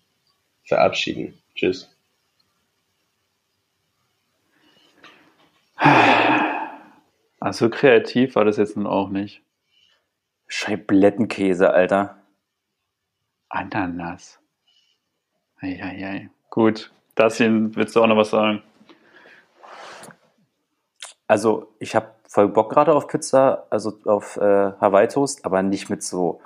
[0.64, 1.40] verabschieden.
[1.54, 1.88] Tschüss.
[7.40, 9.42] Also kreativ war das jetzt nun auch nicht.
[10.46, 12.18] Scheiblettenkäse, Alter.
[13.48, 14.38] Ananas.
[15.60, 16.30] Eieiei.
[16.50, 16.92] Gut.
[17.14, 18.62] Dassin, willst du auch noch was sagen?
[21.26, 24.40] Also, ich habe voll Bock gerade auf Pizza, also auf äh,
[24.80, 26.40] Hawaii-Toast, aber nicht mit so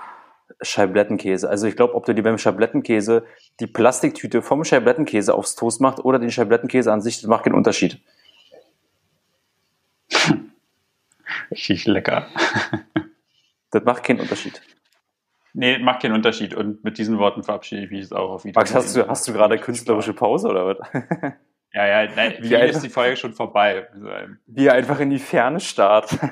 [0.60, 1.48] Scheiblettenkäse.
[1.48, 3.24] Also, ich glaube, ob du dir beim Scheiblettenkäse
[3.60, 7.54] die Plastiktüte vom Scheiblettenkäse aufs Toast macht oder den Scheiblettenkäse an sich, das macht keinen
[7.54, 8.00] Unterschied.
[11.54, 12.26] Richtig lecker.
[13.70, 14.62] Das macht keinen Unterschied.
[15.52, 16.54] Nee, macht keinen Unterschied.
[16.54, 18.72] Und mit diesen Worten verabschiede ich mich jetzt auch auf Wiedersehen.
[18.72, 20.78] Max, hast du, hast du gerade künstlerische Pause oder was?
[21.72, 23.88] Ja, ja, nein, Wie wie ein- ist die Folge schon vorbei?
[24.46, 26.16] Wie er einfach in die Ferne starrt.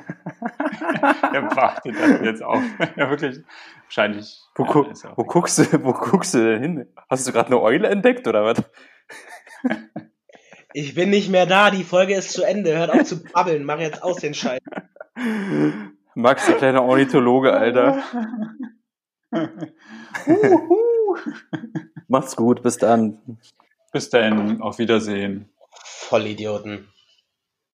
[1.33, 2.63] Er wartet das jetzt auf.
[2.97, 3.39] Ja, wirklich.
[3.87, 4.39] Wahrscheinlich.
[4.55, 6.87] Wo, gu ja wo, guckst du, wo guckst du denn hin?
[7.11, 8.63] Hast du gerade eine Eule entdeckt oder was?
[10.75, 12.77] Ich bin nicht mehr da, die Folge ist zu Ende.
[12.79, 14.61] Hört auf zu babbeln, mach jetzt aus den Scheiß.
[16.15, 18.03] Max, der kleine Ornithologe, Alter.
[22.09, 23.39] Macht's gut, bis dann.
[23.93, 25.49] Bis dann, auf Wiedersehen.
[25.73, 26.92] Vollidioten.